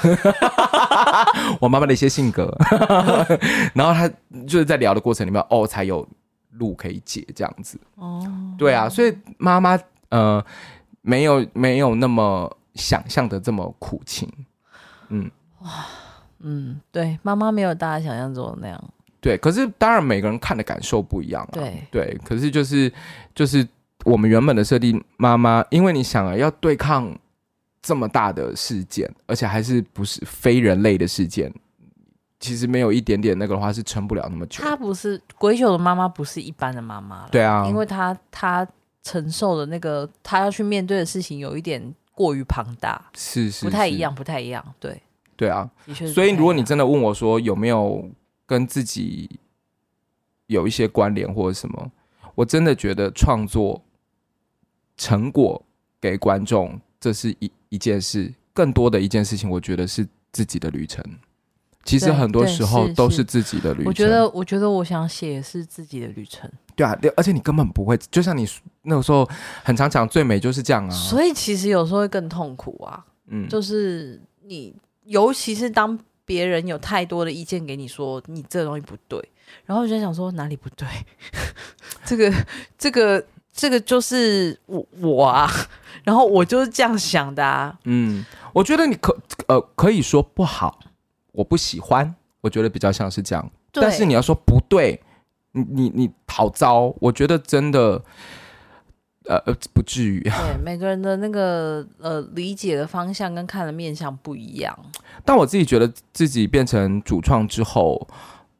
[1.60, 2.52] 我妈妈的一些性格，
[3.72, 4.08] 然后她
[4.48, 6.04] 就是在聊的过程里面，哦，才有。
[6.58, 7.78] 路可以解这样子。
[7.96, 8.22] 哦，
[8.58, 9.78] 对啊，所以妈妈
[10.08, 10.44] 呃
[11.02, 14.28] 没有没有那么想象的这么苦情，
[15.08, 15.30] 嗯。
[15.60, 15.86] 哇
[16.46, 18.84] 嗯，对，妈妈没有大家想象中的那样，
[19.18, 21.82] 对，可是当然每个人看的感受不一样啊，对。
[21.90, 22.92] 对，可是就是
[23.34, 23.66] 就是
[24.04, 27.18] 我们原本的设定，妈妈因为你想啊要对抗
[27.80, 31.50] 这么大的事件，而且还是不是非人类的事件。
[32.44, 34.62] 其实没有一点点那个的话是撑不了那么久。
[34.62, 37.26] 她不是鬼九的妈妈，不是一般的妈妈。
[37.28, 38.66] 对啊，因为她她
[39.02, 44.62] 承受的那个她要去面对的事情有一点过于庞大，是是，不太一样，不太一样。
[44.78, 45.00] 对
[45.36, 45.70] 对啊，
[46.12, 48.06] 所以如果你真的问我说有没有
[48.44, 49.40] 跟自己
[50.48, 51.90] 有一些关联或者什么，
[52.34, 53.82] 我真的觉得创作
[54.98, 55.64] 成果
[55.98, 61.02] 给观众这是一一件事，更多的一件事情，我觉得是自己的旅程。
[61.84, 63.86] 其实很多时候都是自己的旅程。
[63.86, 66.50] 我觉得，我觉得我想写是自己的旅程。
[66.74, 68.48] 对啊，而且你根本不会，就像你
[68.82, 69.28] 那个时候
[69.62, 70.90] 很常讲，最美就是这样啊。
[70.90, 73.04] 所以其实有时候会更痛苦啊。
[73.28, 74.74] 嗯，就是你，
[75.04, 79.22] 尤其是当别人有太多的意见给你说你这个东西不对，
[79.66, 80.86] 然后我就想说哪里不对？
[82.04, 82.32] 这个，
[82.76, 85.50] 这个，这个就是我我啊，
[86.02, 87.78] 然后我就是这样想的啊。
[87.84, 89.16] 嗯，我觉得你可
[89.46, 90.80] 呃可以说不好。
[91.34, 93.50] 我不喜欢，我觉得比较像是这样。
[93.72, 95.02] 但是你要说不对，
[95.50, 98.00] 你你你好糟，我觉得真的，
[99.26, 100.20] 呃呃，不至于。
[100.20, 104.78] 对，每个人的那个呃理解的方向跟看的面向不一样。
[105.24, 108.06] 但我自己觉得自己变成主创之后，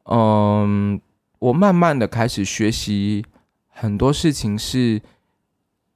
[0.03, 0.99] 嗯，
[1.39, 3.25] 我慢慢的开始学习
[3.69, 5.01] 很多事情，是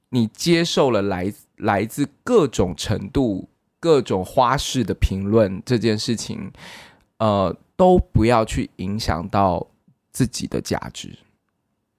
[0.08, 3.49] 你接受了来来自各种程度。
[3.80, 6.52] 各种花式的评论这件事情，
[7.18, 9.66] 呃，都不要去影响到
[10.12, 11.18] 自己的价值。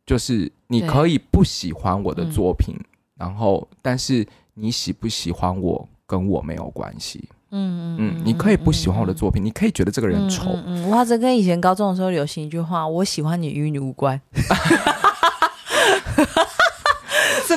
[0.05, 7.27] 就是你可以不喜欢我的作品，嗯、然后，但是你喜不喜欢我跟我没有关系。
[7.51, 10.51] 嗯嗯嗯，你可以不喜欢我的作品，嗯、你可以觉得这个人丑。
[10.51, 14.19] 嗯，嗯，嗯，哇，这跟以前高中的时候流行一句话：“我喜欢你与你无关。”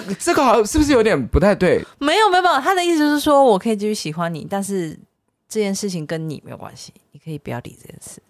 [0.01, 1.85] 这这个好像是不是有点不太对？
[1.99, 4.99] 没有没有没有，他的意思就是说我可以继续喜欢你，但是
[5.49, 8.21] 这件事情跟你没有关系，你可以不要理这件事。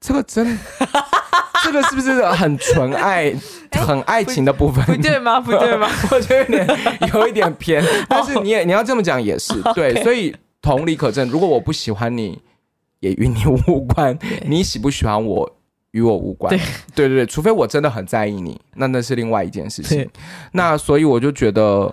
[0.00, 0.58] 这个真，
[1.64, 3.34] 这个是不是很纯爱、
[3.72, 4.84] 很爱情的部分？
[4.86, 5.40] 不对吗？
[5.40, 5.88] 不对吗？
[6.10, 11.28] 我觉得有点有一点偏， 但是你也你要这么讲也是对，所以同理可证。
[11.28, 12.40] 如果我不喜欢你，
[13.00, 14.16] 也与你无关；
[14.46, 15.57] 你喜不喜欢我？
[15.92, 16.54] 与我无关，
[16.94, 20.08] 对 对对，除非我真的很在意你，那那是另外一件事情。
[20.52, 21.92] 那所以我就觉得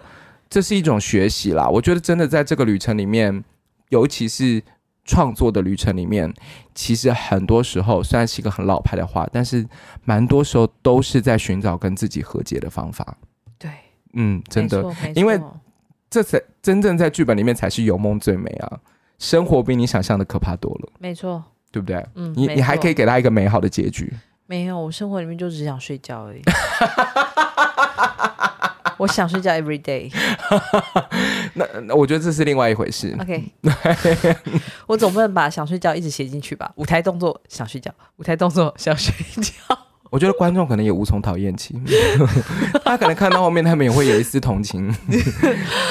[0.49, 1.67] 这是一种学习啦。
[1.67, 3.43] 我觉得真的在这个旅程里面，
[3.89, 4.61] 尤其是
[5.05, 6.33] 创作的旅程里面，
[6.73, 9.65] 其实很多时候虽然是一个很老派的话，但是
[10.03, 13.17] 蛮多时候都是在寻找跟自己和解的方法。
[13.57, 13.69] 对，
[14.13, 14.83] 嗯，真的，
[15.15, 15.39] 因为
[16.09, 18.79] 这才真正在剧本里面才是有梦最美啊！
[19.19, 20.91] 生活比你想象的可怕多了。
[20.99, 21.41] 没错。
[21.75, 22.05] 对不对？
[22.15, 24.13] 嗯，你你还可以给他一个美好的结局。
[24.45, 26.41] 没有，我生活里面就只想睡觉而已。
[28.97, 30.09] 我想睡觉，every day。
[31.55, 33.13] 那那我觉得这是另外一回事。
[33.19, 33.43] OK，
[34.87, 36.71] 我总不能把想睡觉一直写进去吧？
[36.77, 39.13] 舞台动作想睡觉，舞台动作想睡
[39.43, 39.51] 觉。
[40.15, 41.75] 我觉得观众可能也无从讨厌起，
[42.85, 44.89] 他可能看到后面，他们也会有一丝同情，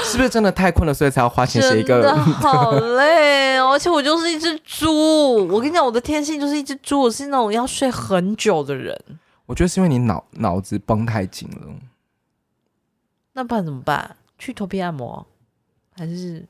[0.03, 2.01] 是不是真的太困了，所以才要花钱写一个？
[2.01, 5.47] 真的好累，而且我就是一只猪。
[5.49, 8.99] 我跟你讲，我的天性就是一只猪，我是那种要睡很久的人。
[9.45, 11.69] 我觉得是因为你脑脑子绷太紧了。
[13.35, 14.17] 那不然怎么办？
[14.39, 15.27] 去头皮按摩，
[15.99, 16.43] 还是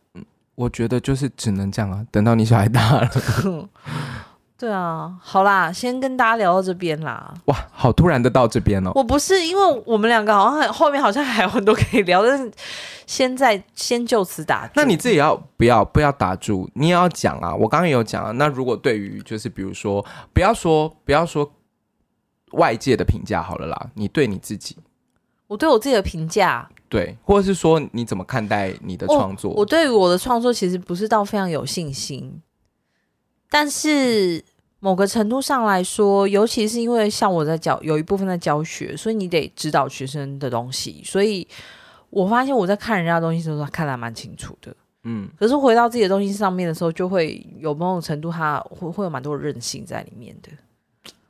[0.54, 3.10] 我觉得就是只能这样啊，等到你小孩大了。
[4.56, 7.34] 对啊，好啦，先跟大家聊到这边啦。
[7.46, 8.92] 哇，好突然的到这边哦。
[8.94, 12.50] 我不是因为我们两个好像后面好像还有很多可以聊，但是
[13.04, 14.72] 现在先就此打住。
[14.76, 16.70] 那你自己要不要不要打住？
[16.74, 17.54] 你也要讲啊。
[17.54, 18.30] 我刚刚也有讲啊。
[18.30, 20.02] 那如果对于就是比如说，
[20.32, 21.52] 不要说不要说
[22.52, 24.76] 外界的评价好了啦，你对你自己，
[25.48, 29.50] 我对我自己的评价，对，或者是说你怎么看待你的创作？
[29.50, 32.40] 我，我对于我的创作其实不是到非常有信心。
[33.54, 34.42] 但是
[34.80, 41.00] 某个程度上来说，尤其是因为像我在教，有一部分在教学，所以你得指导学生的东西。
[41.04, 41.46] 所以
[42.10, 44.74] 我发现我在看人家的东西的时候，看得还蛮清楚的。
[45.04, 50.50] 嗯，可是回到自己的东西上面的时候，就会有某种程度，他会会有蛮多韧性在里面的。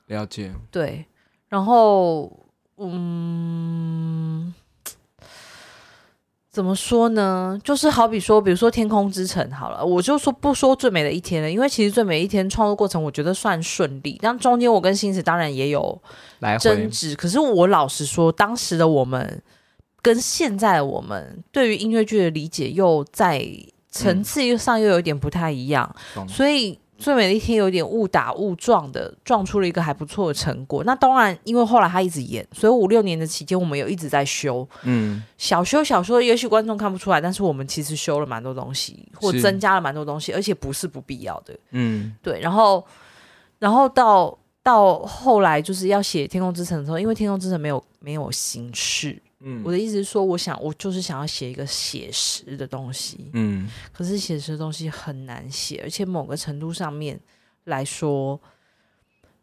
[0.06, 0.50] 了解。
[0.70, 1.04] 对，
[1.50, 2.32] 然后
[2.78, 4.54] 嗯。
[6.54, 7.58] 怎么说呢？
[7.64, 16.00] 就是好比说，比如说《天空之城》好了，我就说不说最美的一天了，因为其实最美一天创作过程我觉得算顺利，但中间我跟星驰当然也有
[16.60, 17.16] 争执。
[17.16, 19.42] 可是我老实说，当时的我们
[20.00, 23.44] 跟现在的我们对于音乐剧的理解又在
[23.90, 26.78] 层次上又有点不太一样，嗯、所以。
[26.96, 30.84] 最美的一天有点误打误撞的撞出了一个还不错的成果。
[30.84, 42.40] 那当然，因为后来他一直演，所以五六年的期间我们有一直在修，嗯，小修小修，也许观众看不出来，但是我们其实修了蛮多东西，或增加了蛮多东西，而且不是不必要的，嗯，对。
[42.40, 42.84] 然后，
[43.58, 49.20] 然后到到后来就是要写《天空之城》的时候，因为《天空之城》没有没有形式。
[49.46, 57.20] 嗯，我的意思是说，我想我就是想要写一个写实的东西，嗯，可是写实的东西很难写，而且某个程度上面
[57.64, 58.40] 来说，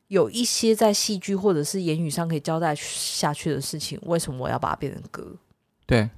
[0.07, 5.35] 有一些在戏剧或者是言语上可以交代下去的事情，为什么我要把它变成歌？
[5.85, 6.09] 对，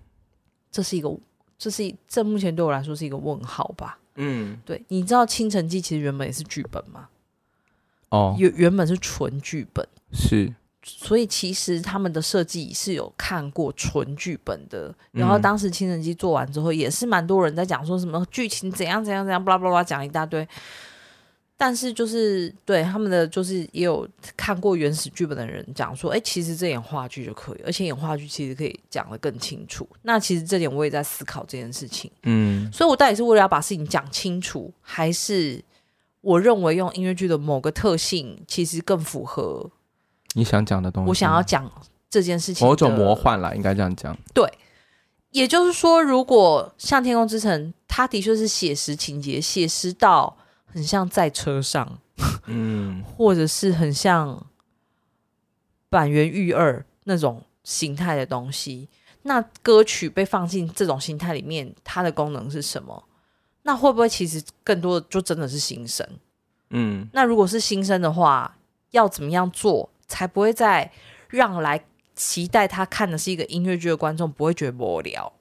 [0.72, 1.14] 这是一个，
[1.58, 4.00] 这是，这目前对我来说是一个问号吧？
[4.16, 7.10] 嗯，对，你知道《倾城记》其实原本也是剧本吗？
[8.10, 10.54] 哦，原原本是纯剧本，是。
[10.86, 20.46] 所以其实他们的设计是有看过纯剧本的，然后当时《青城记》做完之后，也是蛮多人在讲说什么剧情怎样怎样怎样，巴拉巴拉讲一大堆。
[21.56, 24.06] 但是就是对他们的就是也有
[24.36, 29.88] 看过原始剧本的人讲说，哎，其实这演话剧就可以，而且演话剧其实可以讲的更清楚。
[30.02, 32.12] 那其实这点我也在思考这件事情。
[32.24, 35.64] 嗯，所以我到底是为了要把事情讲清楚，还是
[36.20, 39.72] 我认为用音乐剧的某个特性其实更符合？
[40.34, 41.70] 你想讲的东西，我想要讲
[42.10, 44.18] 这件事情，某种魔幻啦，应该这样讲。
[44.34, 44.52] 对，
[45.32, 52.00] 也就是说，如果像《天空之城》，它的确是写实情节，写实到很像在车上，
[52.46, 54.46] 嗯， 或者是很像
[55.90, 58.90] 板垣玉二那种形态的东西。
[59.24, 63.04] 那歌曲被放进这种形态里面，它的功能是什么？
[63.62, 66.06] 那会不会其实更多的就真的是新生？
[66.72, 68.58] 嗯，那如果是新生的话，
[68.92, 69.90] 要怎么样做？
[70.08, 70.91] 才不会再
[71.30, 71.84] 让来
[72.16, 75.34] 期待他看的是一个音乐剧的观众不会觉得无聊，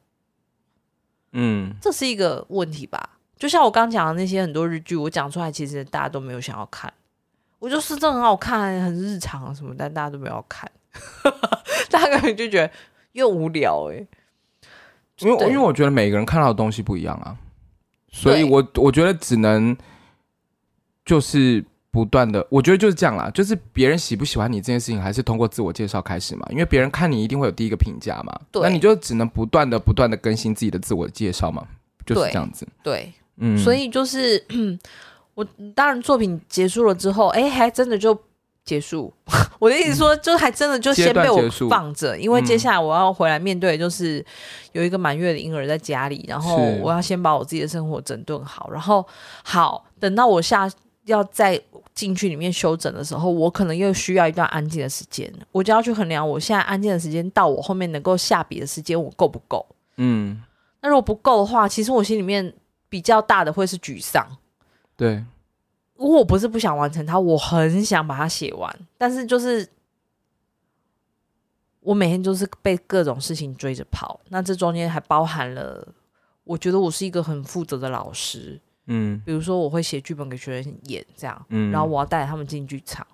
[1.32, 3.18] 嗯，这是一个问题吧？
[3.36, 6.92] 就像我刚讲的那些很多日剧，我讲出来，其实大家都没有想要看。
[7.58, 10.70] 我就是这很好看，很日常什么，但大家都没有看，
[11.90, 12.72] 大家可能就觉得
[13.12, 14.08] 又无聊哎、欸。
[15.18, 17.36] 因为因为我觉得每个人看到的东西不一样啊，
[18.10, 19.76] 所以我我觉得只能
[21.04, 21.64] 就是。
[21.92, 26.46] 不断的，我觉得就是这样啦，就是别人喜不喜欢你这件事情，还是通过自我介绍开始嘛。
[26.50, 31.62] 因为别人看你一定会有第一个评价嘛，对，那你就只能不断的、不断的更新自己的自我介绍嘛，
[32.06, 32.66] 就是这样子。
[32.82, 34.42] 对，对嗯，所以就是
[35.34, 38.18] 我当然作品结束了之后，哎，还真的就
[38.64, 39.12] 结束。
[39.60, 44.24] 我的意思说，就还真的就先被我放着，因为接下来我要回来面对，就是
[44.72, 49.06] 有一个满月的婴儿在家里，然后我要先把我自己的生活整顿好，然后
[49.44, 50.68] 好等到我下
[51.04, 51.62] 要在。
[51.94, 59.64] 进去里面休整的时候，我可能又需要一段安静的时间，我就要去衡量我现在安静的时间到我后面能够下笔的时间，我够不够？
[59.96, 60.42] 嗯，
[60.80, 62.54] 那如果不够的话，其实我心里面
[62.88, 64.26] 比较大的会是沮丧。
[64.96, 65.22] 对，
[65.96, 69.68] 如果我不是不想完成它，我很想把它写完，但是就是
[71.80, 75.86] 我每天就是被各种事情追着跑，那这中间还包含了，
[76.44, 78.58] 我觉得我是一个很负责的老师。
[78.86, 83.06] 嗯，比如说我会写剧本给学生演，这样，嗯，然后我要带他们进剧场，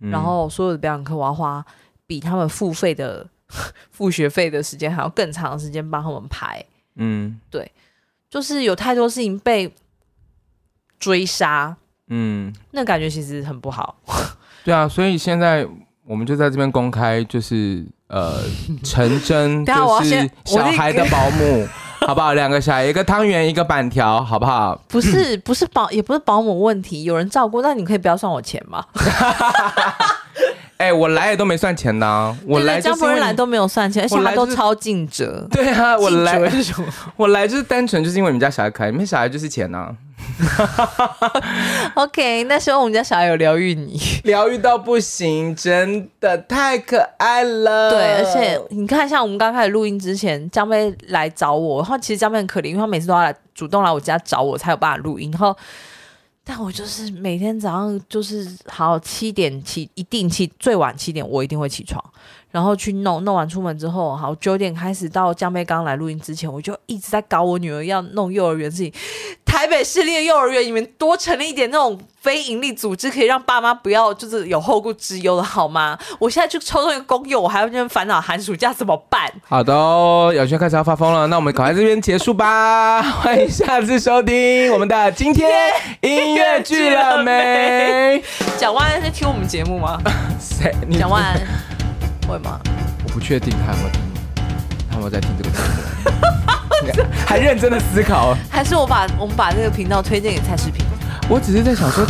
[0.00, 1.64] 嗯，然后所有的表演课我要花
[2.06, 3.28] 比他们付费的
[3.90, 6.64] 付学费的时间还要更长的时间帮他们排，
[6.94, 7.70] 嗯，对，
[8.30, 9.74] 就是有太多事情被
[10.98, 13.96] 追杀，嗯，那感觉其实很不好。
[14.64, 15.66] 对啊，所以现在
[16.04, 18.40] 我们就在这边公开，就是呃，
[18.84, 21.66] 陈真 就是小孩的保姆。
[22.08, 22.32] 好不好？
[22.32, 24.80] 两个小孩，一个汤圆，一个板条，好不好？
[24.88, 28.82] 不是，不是保，也不是保姆问题，有人照顾，那你可以不要算我钱吗？
[30.78, 35.46] 哎、欸，我来也都没算钱呢，我来江夫人来都没有算钱，而且他都超尽责。
[35.50, 36.40] 对啊，我来
[37.14, 39.94] 我来就是单纯就是因为你们家小孩可爱，你们小孩就是钱呢。
[41.94, 47.90] OK，那希望我们家小孩有疗愈你，疗愈到不行，真的太可爱了。
[47.90, 55.30] 对，而且你看，像我们刚开始录音之前，江妹来找我，然后其实江妹很可怜，因为她每次都要来主动来我家找我，才有办法录音。
[55.30, 55.56] 然后。
[56.50, 62.02] 但我就是每天早上就是好七点起，一定起最晚七点，我一定会起床。
[62.50, 68.92] 然后去弄，弄完出门之后，好九点开始到江妹刚来录音之前，我就一直在搞我女儿要弄幼儿园的事情。
[69.44, 75.98] 台北市立的幼儿园，你们多成立一点那种非营利组织，可以让爸妈不要就是有后顾之忧的好吗？
[76.20, 79.30] 我现在去抽中一个公幼，我还要这边烦恼寒暑假怎么办？
[79.46, 83.02] 好的哦，小瑄开始要发疯了，那我们赶快这边结束吧。
[83.20, 85.72] 欢迎下次收听我们的今天
[86.02, 88.22] 音乐剧了没？
[88.58, 89.98] 蒋万安在听我们节目吗？
[90.38, 90.74] 谁？
[90.98, 91.67] 蒋万安。
[92.28, 92.60] 会吗？
[93.04, 94.00] 我不确定他有没有听，
[94.88, 97.08] 他有没有在听这个节目？
[97.26, 98.36] 还认真的思考。
[98.50, 100.84] 还是我把我们把这个频道推荐给蔡世平？
[101.28, 102.06] 我只是在想说，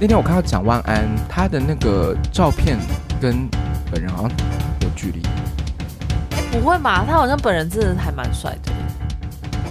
[0.00, 2.78] 那天我看到蒋万安他的那个照片
[3.20, 3.46] 跟
[3.92, 4.30] 本人好像
[4.80, 5.22] 有距离。
[6.32, 7.04] 哎，不会嘛？
[7.04, 8.72] 他好像本人真的还蛮帅的。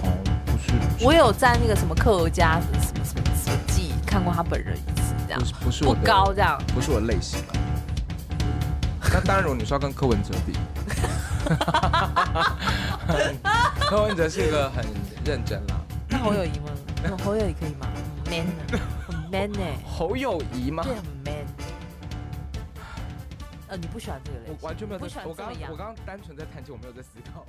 [0.02, 0.12] 哦，
[0.46, 1.04] 不是。
[1.04, 7.40] 我有在那个什么客家什么什么什么记看过他本人一次，这样不是不是我不高这样，不是我类型。
[9.12, 10.52] 那当然，如果你说要跟柯文哲比，
[13.88, 14.84] 柯文哲是一个很
[15.24, 15.80] 认真啦。
[16.08, 16.70] 那侯友宜吗？
[17.24, 17.86] 侯友谊可以吗？
[18.24, 18.52] 很 man 呢，
[19.06, 19.60] 很 man 呢。
[19.86, 20.82] 侯友谊吗？
[20.82, 21.34] 对，很 man。
[23.68, 24.56] 呃，你不喜欢这个类型？
[24.60, 27.44] 我完全没有在，我刚我刚刚单纯在弹琴，我没有在思考。